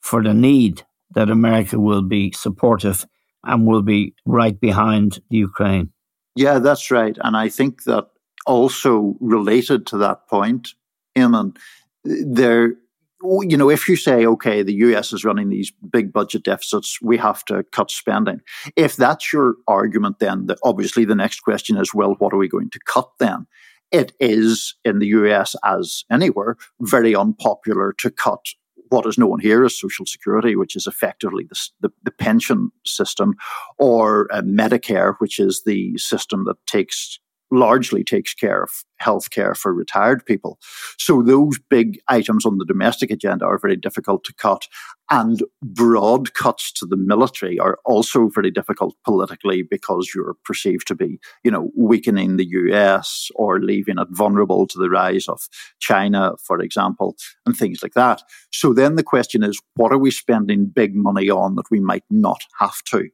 for 0.02 0.24
the 0.24 0.34
need 0.34 0.84
that 1.12 1.30
America 1.30 1.80
will 1.80 2.02
be 2.02 2.32
supportive 2.32 3.06
and 3.44 3.66
will 3.66 3.82
be 3.82 4.14
right 4.26 4.60
behind 4.60 5.20
Ukraine. 5.30 5.92
Yeah, 6.36 6.60
that's 6.60 6.92
right, 6.92 7.18
and 7.22 7.38
I 7.38 7.50
think 7.50 7.84
that 7.84 8.08
also 8.46 9.16
related 9.20 9.88
to 9.88 9.98
that 9.98 10.28
point, 10.28 10.70
Eamon, 11.18 11.58
there. 12.04 12.76
You 13.24 13.58
know, 13.58 13.72
if 13.72 13.90
you 13.90 13.96
say, 13.96 14.24
okay, 14.28 14.62
the 14.62 14.74
US 14.74 15.12
is 15.12 15.24
running 15.26 15.50
these 15.50 15.72
big 15.90 16.14
budget 16.14 16.44
deficits, 16.44 17.02
we 17.02 17.18
have 17.18 17.44
to 17.46 17.64
cut 17.72 17.90
spending. 17.90 18.42
If 18.76 18.98
that's 18.98 19.34
your 19.34 19.56
argument, 19.68 20.20
then 20.20 20.46
the, 20.46 20.58
obviously 20.64 21.06
the 21.06 21.16
next 21.16 21.40
question 21.40 21.78
is, 21.78 21.92
well, 21.92 22.16
what 22.20 22.34
are 22.34 22.38
we 22.38 22.48
going 22.48 22.70
to 22.70 22.80
cut 22.86 23.10
then? 23.18 23.48
It 23.96 24.12
is 24.20 24.76
in 24.84 25.00
the 25.00 25.08
US, 25.20 25.56
as 25.64 26.04
anywhere, 26.12 26.58
very 26.82 27.16
unpopular 27.16 27.94
to 28.00 28.12
cut 28.12 28.44
what 28.90 29.06
is 29.06 29.18
known 29.18 29.40
here 29.40 29.64
as 29.64 29.80
Social 29.80 30.06
Security, 30.06 30.58
which 30.58 30.76
is 30.76 30.86
effectively 30.86 31.46
the, 31.50 31.70
the, 31.80 31.90
the 32.04 32.12
pension 32.12 32.72
system, 32.86 33.36
or 33.80 34.28
uh, 34.34 34.42
Medicare, 34.42 35.16
which 35.20 35.40
is 35.40 35.64
the 35.66 35.98
system 35.98 36.44
that 36.44 36.58
takes 36.68 37.22
largely 37.52 38.04
takes 38.04 38.34
care 38.34 38.64
of 38.64 38.72
health 38.98 39.30
care 39.30 39.54
for 39.54 39.74
retired 39.74 40.26
people. 40.26 40.58
So 40.98 41.22
those 41.22 41.60
big 41.70 42.00
items 42.08 42.46
on 42.46 42.58
the 42.58 42.66
domestic 42.66 43.12
agenda 43.12 43.46
are 43.46 43.60
very 43.60 43.76
difficult 43.76 44.24
to 44.26 44.34
cut. 44.34 44.68
And 45.12 45.44
broad 45.62 46.34
cuts 46.34 46.72
to 46.74 46.86
the 46.86 46.98
military 46.98 47.60
are 47.60 47.78
also 47.86 48.30
very 48.30 48.50
difficult 48.50 48.96
politically 49.04 49.62
because 49.62 50.12
you're 50.16 50.36
perceived 50.44 50.88
to 50.88 50.96
be, 50.96 51.20
you 51.44 51.52
know, 51.52 51.70
weakening 51.78 52.38
the 52.38 52.48
US 52.48 53.30
or 53.36 53.60
leaving 53.60 54.00
it 54.00 54.08
vulnerable 54.10 54.66
to 54.68 54.80
the 54.80 54.90
rise 54.90 55.28
of 55.28 55.42
China, 55.80 56.32
for 56.44 56.60
example, 56.60 57.16
and 57.46 57.56
things 57.56 57.84
like 57.84 57.94
that. 57.94 58.24
So 58.52 58.74
then 58.74 58.96
the 58.96 59.04
question 59.04 59.44
is, 59.44 59.62
what 59.76 59.92
are 59.92 60.00
we 60.00 60.10
spending 60.10 60.66
big 60.66 60.96
money 60.96 61.30
on 61.30 61.56
that 61.56 61.70
we 61.70 61.80
might 61.80 62.06
not 62.10 62.44
have 62.60 62.82
to? 62.86 63.10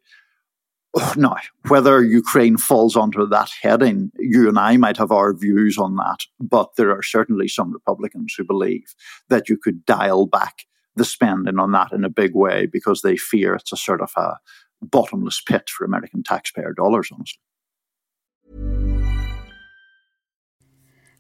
Now, 1.16 1.38
whether 1.70 2.04
Ukraine 2.04 2.58
falls 2.58 2.98
under 2.98 3.26
that 3.26 3.50
heading, 3.62 4.12
you 4.20 4.50
and 4.50 4.60
I 4.60 4.76
might 4.76 4.98
have 4.98 5.12
our 5.12 5.34
views 5.34 5.78
on 5.78 5.96
that, 5.96 6.20
but 6.40 6.76
there 6.76 6.92
are 6.92 7.04
certainly 7.04 7.48
some 7.48 7.72
Republicans 7.72 8.34
who 8.38 8.44
believe 8.44 8.94
that 9.30 9.48
you 9.48 9.58
could 9.58 9.86
dial 9.86 10.26
back 10.26 10.66
the 10.96 11.06
spending 11.06 11.60
on 11.60 11.72
that 11.72 11.94
in 11.94 12.04
a 12.04 12.10
big 12.10 12.36
way 12.36 12.66
because 12.66 13.02
they 13.02 13.16
fear 13.16 13.56
it's 13.56 13.72
a 13.72 13.78
sort 13.78 14.02
of 14.02 14.12
a 14.18 14.38
bottomless 14.82 15.42
pit 15.42 15.70
for 15.70 15.86
American 15.86 16.24
taxpayer 16.24 16.74
dollars, 16.74 17.10
honestly. 17.14 17.40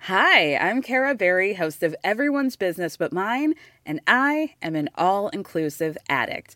Hi, 0.05 0.55
I'm 0.57 0.81
Kara 0.81 1.13
Berry, 1.13 1.53
host 1.53 1.83
of 1.83 1.95
Everyone's 2.03 2.55
Business 2.55 2.97
But 2.97 3.13
Mine, 3.13 3.53
and 3.85 4.01
I 4.07 4.55
am 4.61 4.75
an 4.75 4.89
all 4.95 5.29
inclusive 5.29 5.95
addict. 6.09 6.55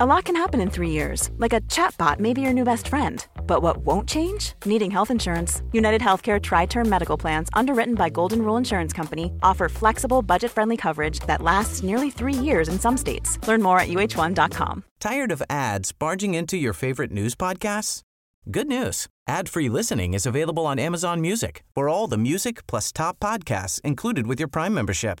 A 0.00 0.06
lot 0.06 0.24
can 0.24 0.34
happen 0.36 0.62
in 0.62 0.70
three 0.70 0.88
years, 0.88 1.30
like 1.36 1.52
a 1.52 1.60
chatbot 1.62 2.18
may 2.18 2.32
be 2.32 2.40
your 2.40 2.54
new 2.54 2.64
best 2.64 2.88
friend. 2.88 3.26
But 3.46 3.60
what 3.60 3.84
won't 3.84 4.08
change? 4.08 4.54
Needing 4.64 4.90
health 4.90 5.10
insurance. 5.10 5.62
United 5.72 6.00
Healthcare 6.00 6.40
Tri 6.40 6.64
Term 6.64 6.88
Medical 6.88 7.18
Plans, 7.18 7.50
underwritten 7.52 7.94
by 7.94 8.08
Golden 8.08 8.40
Rule 8.40 8.56
Insurance 8.56 8.94
Company, 8.94 9.32
offer 9.42 9.68
flexible, 9.68 10.22
budget 10.22 10.50
friendly 10.50 10.78
coverage 10.78 11.20
that 11.26 11.42
lasts 11.42 11.82
nearly 11.82 12.10
three 12.10 12.32
years 12.32 12.68
in 12.68 12.78
some 12.80 12.96
states. 12.96 13.38
Learn 13.46 13.60
more 13.60 13.78
at 13.80 13.88
uh1.com. 13.88 14.84
Tired 14.98 15.30
of 15.30 15.42
ads 15.50 15.92
barging 15.92 16.32
into 16.32 16.56
your 16.56 16.72
favorite 16.72 17.10
news 17.10 17.34
podcasts? 17.34 18.00
Good 18.50 18.68
news 18.68 19.08
ad 19.28 19.48
free 19.48 19.68
listening 19.68 20.14
is 20.14 20.24
available 20.24 20.64
on 20.66 20.78
Amazon 20.78 21.20
Music 21.20 21.64
for 21.74 21.88
all 21.90 22.06
the 22.06 22.18
music 22.18 22.66
plus 22.66 22.92
top 22.92 23.20
podcasts 23.20 23.78
included 23.82 24.26
with 24.26 24.40
your 24.40 24.48
Prime 24.48 24.72
membership. 24.72 25.20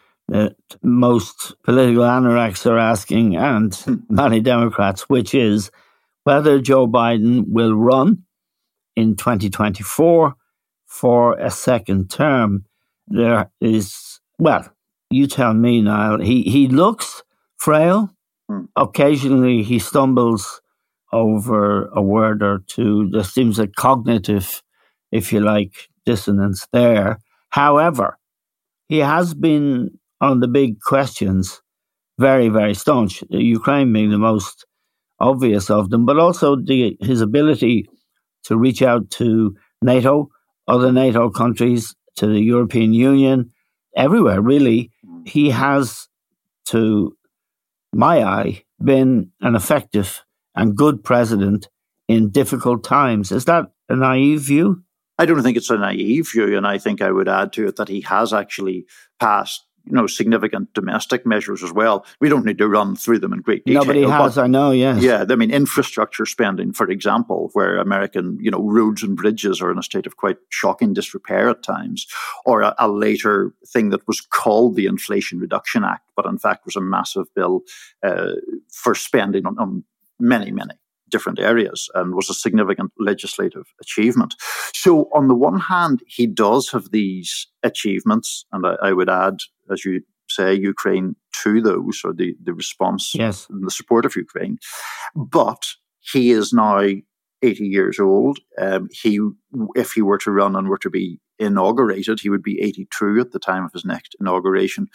that 0.31 0.55
most 0.81 1.61
political 1.61 2.03
anoraks 2.03 2.65
are 2.65 2.79
asking, 2.79 3.35
and 3.35 3.77
many 4.09 4.39
Democrats, 4.39 5.09
which 5.09 5.35
is 5.35 5.71
whether 6.23 6.61
Joe 6.61 6.87
Biden 6.87 7.43
will 7.49 7.75
run 7.75 8.23
in 8.95 9.17
2024 9.17 10.33
for 10.85 11.37
a 11.37 11.51
second 11.51 12.09
term. 12.09 12.63
There 13.09 13.51
is, 13.59 14.21
well, 14.39 14.71
you 15.09 15.27
tell 15.27 15.53
me, 15.53 15.81
Niall. 15.81 16.21
He, 16.21 16.43
he 16.43 16.69
looks 16.69 17.23
frail. 17.57 18.09
Hmm. 18.47 18.65
Occasionally 18.77 19.63
he 19.63 19.79
stumbles 19.79 20.61
over 21.11 21.87
a 21.87 22.01
word 22.01 22.41
or 22.41 22.59
two. 22.67 23.09
There 23.11 23.25
seems 23.25 23.59
a 23.59 23.67
cognitive, 23.67 24.63
if 25.11 25.33
you 25.33 25.41
like, 25.41 25.89
dissonance 26.05 26.67
there. 26.71 27.19
However, 27.49 28.17
he 28.87 28.99
has 28.99 29.33
been 29.33 29.99
on 30.21 30.39
the 30.39 30.47
big 30.47 30.79
questions, 30.79 31.61
very, 32.19 32.47
very 32.47 32.75
staunch, 32.75 33.23
Ukraine 33.29 33.91
being 33.91 34.11
the 34.11 34.19
most 34.19 34.65
obvious 35.19 35.69
of 35.69 35.89
them, 35.89 36.05
but 36.05 36.17
also 36.17 36.55
the, 36.55 36.95
his 37.01 37.21
ability 37.21 37.89
to 38.43 38.55
reach 38.55 38.81
out 38.81 39.09
to 39.09 39.55
NATO, 39.81 40.29
other 40.67 40.91
NATO 40.91 41.29
countries, 41.29 41.95
to 42.17 42.27
the 42.27 42.39
European 42.39 42.93
Union, 42.93 43.51
everywhere, 43.95 44.41
really. 44.41 44.91
He 45.25 45.49
has, 45.49 46.07
to 46.65 47.17
my 47.93 48.23
eye, 48.23 48.63
been 48.83 49.31
an 49.41 49.55
effective 49.55 50.23
and 50.55 50.75
good 50.75 51.03
president 51.03 51.69
in 52.07 52.29
difficult 52.29 52.83
times. 52.83 53.31
Is 53.31 53.45
that 53.45 53.71
a 53.89 53.95
naive 53.95 54.41
view? 54.41 54.83
I 55.17 55.25
don't 55.25 55.43
think 55.43 55.57
it's 55.57 55.69
a 55.69 55.77
naive 55.77 56.29
view, 56.31 56.57
and 56.57 56.65
I 56.65 56.77
think 56.77 57.01
I 57.01 57.11
would 57.11 57.29
add 57.29 57.53
to 57.53 57.67
it 57.67 57.75
that 57.75 57.89
he 57.89 58.01
has 58.01 58.33
actually 58.33 58.85
passed 59.19 59.65
you 59.85 59.93
know 59.93 60.07
significant 60.07 60.73
domestic 60.73 61.25
measures 61.25 61.63
as 61.63 61.71
well. 61.71 62.05
We 62.19 62.29
don't 62.29 62.45
need 62.45 62.57
to 62.59 62.67
run 62.67 62.95
through 62.95 63.19
them 63.19 63.33
in 63.33 63.41
great 63.41 63.65
detail. 63.65 63.81
Nobody 63.83 64.03
has, 64.03 64.37
I 64.37 64.47
know. 64.47 64.71
Yes. 64.71 65.01
Yeah, 65.01 65.25
I 65.27 65.35
mean 65.35 65.51
infrastructure 65.51 66.25
spending, 66.25 66.73
for 66.73 66.89
example, 66.89 67.49
where 67.53 67.77
American 67.77 68.37
you 68.41 68.51
know 68.51 68.61
roads 68.61 69.03
and 69.03 69.15
bridges 69.15 69.61
are 69.61 69.71
in 69.71 69.77
a 69.77 69.83
state 69.83 70.05
of 70.05 70.17
quite 70.17 70.37
shocking 70.49 70.93
disrepair 70.93 71.49
at 71.49 71.63
times, 71.63 72.07
or 72.45 72.61
a, 72.61 72.75
a 72.79 72.87
later 72.87 73.53
thing 73.67 73.89
that 73.89 74.07
was 74.07 74.21
called 74.21 74.75
the 74.75 74.85
Inflation 74.85 75.39
Reduction 75.39 75.83
Act, 75.83 76.09
but 76.15 76.25
in 76.25 76.37
fact 76.37 76.65
was 76.65 76.75
a 76.75 76.81
massive 76.81 77.33
bill 77.33 77.61
uh, 78.03 78.33
for 78.69 78.95
spending 78.95 79.45
on, 79.45 79.57
on 79.57 79.83
many, 80.19 80.51
many 80.51 80.75
different 81.11 81.39
areas 81.39 81.89
and 81.93 82.15
was 82.15 82.29
a 82.29 82.33
significant 82.33 82.91
legislative 82.97 83.65
achievement. 83.81 84.35
So, 84.73 85.09
on 85.13 85.27
the 85.27 85.35
one 85.35 85.59
hand, 85.59 86.01
he 86.07 86.25
does 86.25 86.69
have 86.71 86.91
these 86.91 87.47
achievements, 87.63 88.45
and 88.51 88.65
I, 88.65 88.75
I 88.81 88.93
would 88.93 89.09
add, 89.09 89.37
as 89.71 89.85
you 89.85 90.01
say, 90.29 90.53
Ukraine 90.53 91.15
to 91.43 91.61
those, 91.61 92.01
or 92.03 92.13
the, 92.13 92.35
the 92.43 92.53
response 92.53 93.13
yes. 93.13 93.47
and 93.49 93.65
the 93.65 93.71
support 93.71 94.05
of 94.05 94.15
Ukraine. 94.15 94.57
But 95.15 95.63
he 95.99 96.31
is 96.31 96.53
now 96.53 96.79
80 97.41 97.65
years 97.65 97.99
old. 97.99 98.39
Um, 98.57 98.87
he, 98.91 99.19
if 99.75 99.91
he 99.91 100.01
were 100.01 100.19
to 100.19 100.31
run 100.31 100.55
and 100.55 100.67
were 100.67 100.77
to 100.79 100.89
be 100.89 101.19
inaugurated, 101.39 102.19
he 102.19 102.29
would 102.29 102.43
be 102.43 102.61
82 102.61 103.19
at 103.19 103.31
the 103.31 103.39
time 103.39 103.65
of 103.65 103.73
his 103.73 103.85
next 103.85 104.15
inauguration 104.19 104.87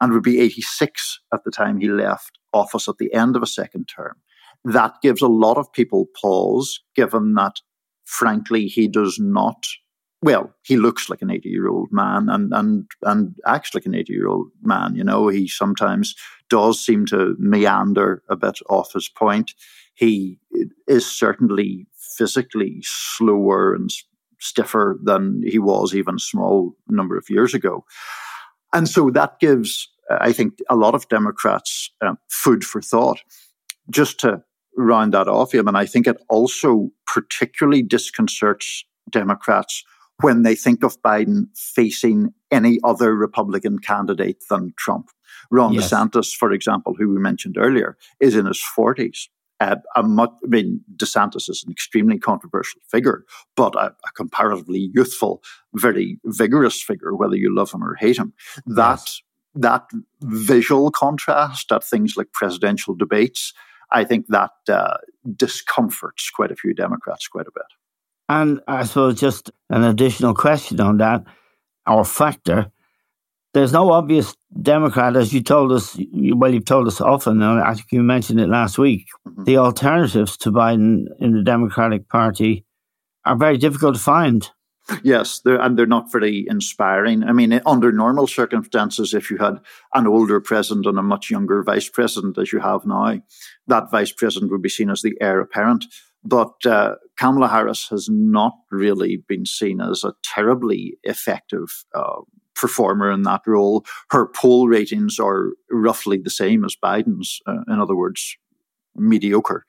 and 0.00 0.12
would 0.12 0.22
be 0.22 0.40
86 0.40 1.20
at 1.32 1.44
the 1.44 1.50
time 1.50 1.78
he 1.78 1.88
left 1.88 2.38
office 2.52 2.88
at 2.88 2.98
the 2.98 3.12
end 3.12 3.36
of 3.36 3.42
a 3.42 3.46
second 3.46 3.86
term 3.86 4.16
that 4.64 4.96
gives 5.02 5.22
a 5.22 5.28
lot 5.28 5.56
of 5.56 5.72
people 5.72 6.06
pause, 6.20 6.80
given 6.94 7.34
that, 7.34 7.56
frankly, 8.04 8.66
he 8.66 8.88
does 8.88 9.18
not. 9.18 9.66
Well, 10.20 10.52
he 10.64 10.76
looks 10.76 11.08
like 11.08 11.22
an 11.22 11.30
80 11.30 11.48
year 11.48 11.68
old 11.68 11.88
man 11.92 12.28
and, 12.28 12.52
and, 12.52 12.86
and 13.02 13.36
acts 13.46 13.72
like 13.72 13.86
an 13.86 13.94
80 13.94 14.12
year 14.12 14.26
old 14.26 14.48
man. 14.62 14.96
You 14.96 15.04
know, 15.04 15.28
he 15.28 15.46
sometimes 15.46 16.14
does 16.50 16.84
seem 16.84 17.06
to 17.06 17.36
meander 17.38 18.22
a 18.28 18.36
bit 18.36 18.58
off 18.68 18.92
his 18.92 19.08
point. 19.08 19.52
He 19.94 20.40
is 20.88 21.06
certainly 21.06 21.86
physically 22.16 22.78
slower 22.82 23.74
and 23.74 23.90
stiffer 24.40 24.98
than 25.02 25.42
he 25.44 25.58
was 25.58 25.94
even 25.94 26.16
a 26.16 26.20
small 26.20 26.74
number 26.88 27.16
of 27.16 27.30
years 27.30 27.54
ago. 27.54 27.84
And 28.72 28.88
so 28.88 29.10
that 29.10 29.38
gives, 29.40 29.88
I 30.10 30.32
think, 30.32 30.58
a 30.68 30.76
lot 30.76 30.94
of 30.94 31.08
Democrats 31.08 31.90
uh, 32.00 32.14
food 32.28 32.64
for 32.64 32.80
thought. 32.80 33.20
just 33.90 34.20
to 34.20 34.42
round 34.76 35.14
that 35.14 35.28
off, 35.28 35.54
I 35.54 35.62
mean, 35.62 35.76
I 35.76 35.86
think 35.86 36.06
it 36.06 36.16
also 36.28 36.90
particularly 37.06 37.82
disconcerts 37.82 38.84
Democrats 39.10 39.84
when 40.20 40.42
they 40.42 40.54
think 40.54 40.82
of 40.82 41.00
Biden 41.02 41.44
facing 41.56 42.32
any 42.50 42.80
other 42.82 43.14
Republican 43.14 43.78
candidate 43.78 44.44
than 44.50 44.74
Trump. 44.76 45.10
Ron 45.50 45.74
yes. 45.74 45.90
DeSantis, 45.90 46.34
for 46.34 46.52
example, 46.52 46.94
who 46.98 47.08
we 47.08 47.20
mentioned 47.20 47.56
earlier, 47.58 47.96
is 48.20 48.34
in 48.34 48.46
his 48.46 48.62
40s. 48.76 49.28
Uh, 49.60 49.76
much, 50.04 50.30
I 50.44 50.46
mean, 50.46 50.80
DeSantis 50.96 51.50
is 51.50 51.64
an 51.66 51.72
extremely 51.72 52.18
controversial 52.18 52.80
figure, 52.88 53.24
but 53.56 53.74
a, 53.74 53.86
a, 53.88 54.12
comparatively 54.14 54.90
youthful, 54.94 55.42
very 55.74 56.20
vigorous 56.24 56.80
figure, 56.80 57.14
whether 57.14 57.34
you 57.34 57.52
love 57.52 57.72
him 57.72 57.82
or 57.82 57.96
hate 57.96 58.18
him. 58.18 58.34
That 58.66 59.00
yes. 59.00 59.22
that 59.56 59.90
visual 60.20 60.92
contrast 60.92 61.72
at 61.72 61.82
things 61.82 62.16
like 62.16 62.32
presidential 62.32 62.94
debates, 62.94 63.52
I 63.90 64.04
think 64.04 64.26
that 64.28 64.50
uh, 64.68 64.98
discomforts 65.36 66.30
quite 66.30 66.52
a 66.52 66.56
few 66.56 66.74
Democrats 66.74 67.28
quite 67.28 67.46
a 67.46 67.52
bit. 67.54 67.64
And 68.28 68.60
I 68.68 68.84
suppose 68.84 69.18
just 69.18 69.50
an 69.70 69.84
additional 69.84 70.34
question 70.34 70.80
on 70.80 70.98
that, 70.98 71.24
or 71.86 72.04
factor. 72.04 72.70
There's 73.54 73.72
no 73.72 73.90
obvious 73.90 74.36
Democrat, 74.60 75.16
as 75.16 75.32
you 75.32 75.42
told 75.42 75.72
us. 75.72 75.98
Well, 76.12 76.52
you've 76.52 76.66
told 76.66 76.86
us 76.86 77.00
often. 77.00 77.40
And 77.40 77.60
I 77.60 77.74
think 77.74 77.86
you 77.90 78.02
mentioned 78.02 78.40
it 78.40 78.48
last 78.48 78.76
week. 78.78 79.06
Mm-hmm. 79.26 79.44
The 79.44 79.56
alternatives 79.56 80.36
to 80.38 80.52
Biden 80.52 81.06
in 81.18 81.32
the 81.32 81.42
Democratic 81.42 82.08
Party 82.08 82.66
are 83.24 83.36
very 83.36 83.56
difficult 83.56 83.94
to 83.94 84.00
find. 84.00 84.48
Yes, 85.02 85.40
they're, 85.40 85.60
and 85.60 85.78
they're 85.78 85.86
not 85.86 86.10
very 86.10 86.46
inspiring. 86.48 87.22
I 87.22 87.32
mean, 87.32 87.60
under 87.66 87.92
normal 87.92 88.26
circumstances, 88.26 89.12
if 89.12 89.30
you 89.30 89.36
had 89.36 89.58
an 89.94 90.06
older 90.06 90.40
president 90.40 90.86
and 90.86 90.98
a 90.98 91.02
much 91.02 91.30
younger 91.30 91.62
vice 91.62 91.88
president, 91.88 92.38
as 92.38 92.52
you 92.52 92.60
have 92.60 92.86
now, 92.86 93.20
that 93.66 93.90
vice 93.90 94.12
president 94.12 94.50
would 94.50 94.62
be 94.62 94.68
seen 94.68 94.90
as 94.90 95.02
the 95.02 95.14
heir 95.20 95.40
apparent. 95.40 95.84
But 96.24 96.64
uh, 96.66 96.94
Kamala 97.16 97.48
Harris 97.48 97.88
has 97.90 98.08
not 98.10 98.54
really 98.70 99.22
been 99.28 99.46
seen 99.46 99.80
as 99.80 100.04
a 100.04 100.14
terribly 100.24 100.98
effective 101.02 101.84
uh, 101.94 102.22
performer 102.54 103.10
in 103.10 103.22
that 103.22 103.42
role. 103.46 103.84
Her 104.10 104.26
poll 104.26 104.68
ratings 104.68 105.18
are 105.18 105.50
roughly 105.70 106.18
the 106.18 106.30
same 106.30 106.64
as 106.64 106.76
Biden's, 106.82 107.40
uh, 107.46 107.58
in 107.68 107.78
other 107.78 107.94
words, 107.94 108.36
mediocre. 108.96 109.64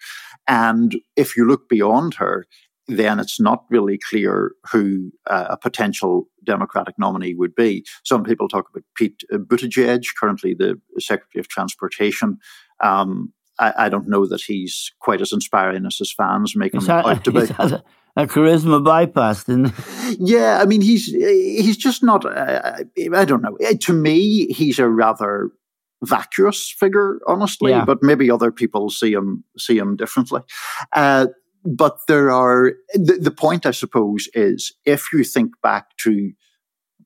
And 0.47 0.95
if 1.15 1.38
you 1.38 1.45
look 1.45 1.69
beyond 1.69 2.15
her, 2.15 2.47
then 2.89 3.19
it's 3.19 3.39
not 3.39 3.65
really 3.69 3.99
clear 4.10 4.54
who 4.71 5.12
uh, 5.30 5.47
a 5.49 5.58
potential 5.58 6.28
Democratic 6.43 6.95
nominee 6.97 7.36
would 7.36 7.56
be. 7.56 7.86
Some 8.04 8.23
people 8.23 8.47
talk 8.47 8.69
about 8.69 8.84
Pete 8.95 9.23
Buttigieg, 9.32 10.04
currently 10.19 10.54
the 10.54 10.80
Secretary 10.97 11.39
of 11.39 11.47
Transportation. 11.47 12.38
Um, 12.82 13.34
I, 13.60 13.73
I, 13.86 13.89
don't 13.89 14.08
know 14.08 14.25
that 14.25 14.41
he's 14.41 14.91
quite 14.99 15.21
as 15.21 15.34
inspiring 15.34 15.86
as 15.86 15.97
his 15.97 16.13
fans 16.13 16.56
make 16.56 16.73
him 16.73 16.86
had, 16.86 17.06
out 17.06 17.23
to 17.25 17.32
be. 17.32 17.39
A, 17.39 17.84
a, 18.15 18.25
charisma 18.25 18.84
bypass, 18.84 19.43
didn't 19.43 19.75
he? 19.75 20.17
Yeah, 20.19 20.60
I 20.62 20.65
mean, 20.65 20.82
he's 20.82 21.08
he's 21.08 21.78
just 21.78 22.02
not. 22.02 22.25
Uh, 22.25 22.78
I 23.13 23.25
don't 23.25 23.41
know. 23.41 23.58
Uh, 23.63 23.73
to 23.82 23.93
me, 23.93 24.47
he's 24.47 24.80
a 24.80 24.88
rather 24.88 25.52
vacuous 26.04 26.71
figure, 26.71 27.19
honestly. 27.28 27.71
Yeah. 27.71 27.86
But 27.86 28.02
maybe 28.02 28.32
other 28.32 28.52
people 28.52 28.89
see 28.89 29.13
him 29.13 29.43
see 29.58 29.78
him 29.78 29.95
differently. 29.95 30.41
Uh, 30.93 31.28
but 31.63 32.00
there 32.08 32.32
are 32.32 32.74
the, 32.93 33.17
the 33.22 33.32
point, 33.32 33.65
I 33.65 33.72
suppose, 33.72 34.28
is 34.34 34.74
if 34.86 35.08
you 35.13 35.24
think 35.24 35.54
back 35.62 35.98
to 36.04 36.32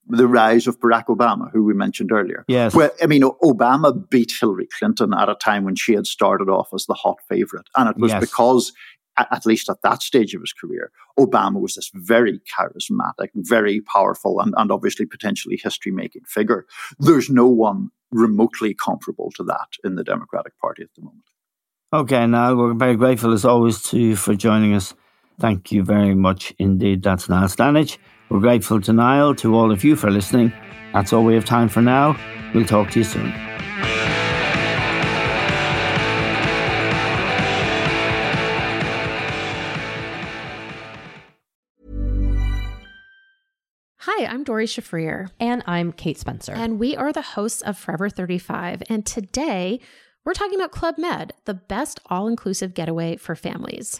the 0.07 0.27
rise 0.27 0.67
of 0.67 0.79
Barack 0.79 1.05
Obama, 1.05 1.49
who 1.51 1.63
we 1.63 1.73
mentioned 1.73 2.11
earlier. 2.11 2.43
Yes. 2.47 2.75
Well, 2.75 2.91
I 3.01 3.07
mean, 3.07 3.21
Obama 3.21 4.09
beat 4.09 4.33
Hillary 4.37 4.67
Clinton 4.77 5.13
at 5.13 5.29
a 5.29 5.35
time 5.35 5.63
when 5.63 5.75
she 5.75 5.93
had 5.93 6.07
started 6.07 6.49
off 6.49 6.69
as 6.73 6.85
the 6.85 6.93
hot 6.93 7.19
favorite. 7.29 7.67
And 7.75 7.89
it 7.89 7.97
was 7.97 8.11
yes. 8.11 8.19
because, 8.19 8.73
at 9.17 9.45
least 9.45 9.69
at 9.69 9.81
that 9.83 10.01
stage 10.01 10.33
of 10.33 10.41
his 10.41 10.53
career, 10.53 10.91
Obama 11.17 11.61
was 11.61 11.75
this 11.75 11.89
very 11.93 12.41
charismatic, 12.57 13.29
very 13.35 13.79
powerful, 13.79 14.39
and, 14.41 14.53
and 14.57 14.71
obviously 14.71 15.05
potentially 15.05 15.59
history 15.61 15.91
making 15.91 16.23
figure. 16.25 16.65
There's 16.99 17.29
no 17.29 17.47
one 17.47 17.89
remotely 18.11 18.73
comparable 18.73 19.31
to 19.35 19.43
that 19.43 19.69
in 19.83 19.95
the 19.95 20.03
Democratic 20.03 20.57
Party 20.59 20.83
at 20.83 20.89
the 20.95 21.01
moment. 21.03 21.23
Okay, 21.93 22.25
now 22.25 22.55
we're 22.55 22.73
very 22.73 22.95
grateful 22.95 23.33
as 23.33 23.45
always 23.45 23.79
to 23.83 23.99
you 23.99 24.15
for 24.15 24.33
joining 24.33 24.73
us. 24.73 24.95
Thank 25.39 25.71
you 25.71 25.83
very 25.83 26.15
much 26.15 26.51
indeed. 26.57 27.03
That's 27.03 27.29
Niall 27.29 27.47
Stanage. 27.47 27.99
We're 28.29 28.39
grateful 28.39 28.81
to 28.81 28.93
Niall, 28.93 29.35
to 29.35 29.53
all 29.53 29.71
of 29.71 29.83
you 29.83 29.95
for 29.95 30.09
listening. 30.09 30.51
That's 30.91 31.13
all 31.13 31.23
we 31.23 31.35
have 31.35 31.45
time 31.45 31.69
for 31.69 31.83
now. 31.83 32.17
We'll 32.55 32.65
talk 32.65 32.89
to 32.91 32.99
you 32.99 33.05
soon. 33.05 33.31
Hi, 43.99 44.25
I'm 44.25 44.43
Doree 44.43 44.65
Shafrir. 44.65 45.29
And 45.39 45.61
I'm 45.67 45.91
Kate 45.91 46.17
Spencer. 46.17 46.53
And 46.53 46.79
we 46.79 46.95
are 46.95 47.13
the 47.13 47.21
hosts 47.21 47.61
of 47.61 47.77
Forever 47.77 48.09
35. 48.09 48.81
And 48.89 49.05
today, 49.05 49.79
we're 50.25 50.33
talking 50.33 50.55
about 50.55 50.71
Club 50.71 50.97
Med, 50.97 51.33
the 51.45 51.53
best 51.53 51.99
all 52.07 52.27
inclusive 52.27 52.73
getaway 52.73 53.17
for 53.17 53.35
families. 53.35 53.99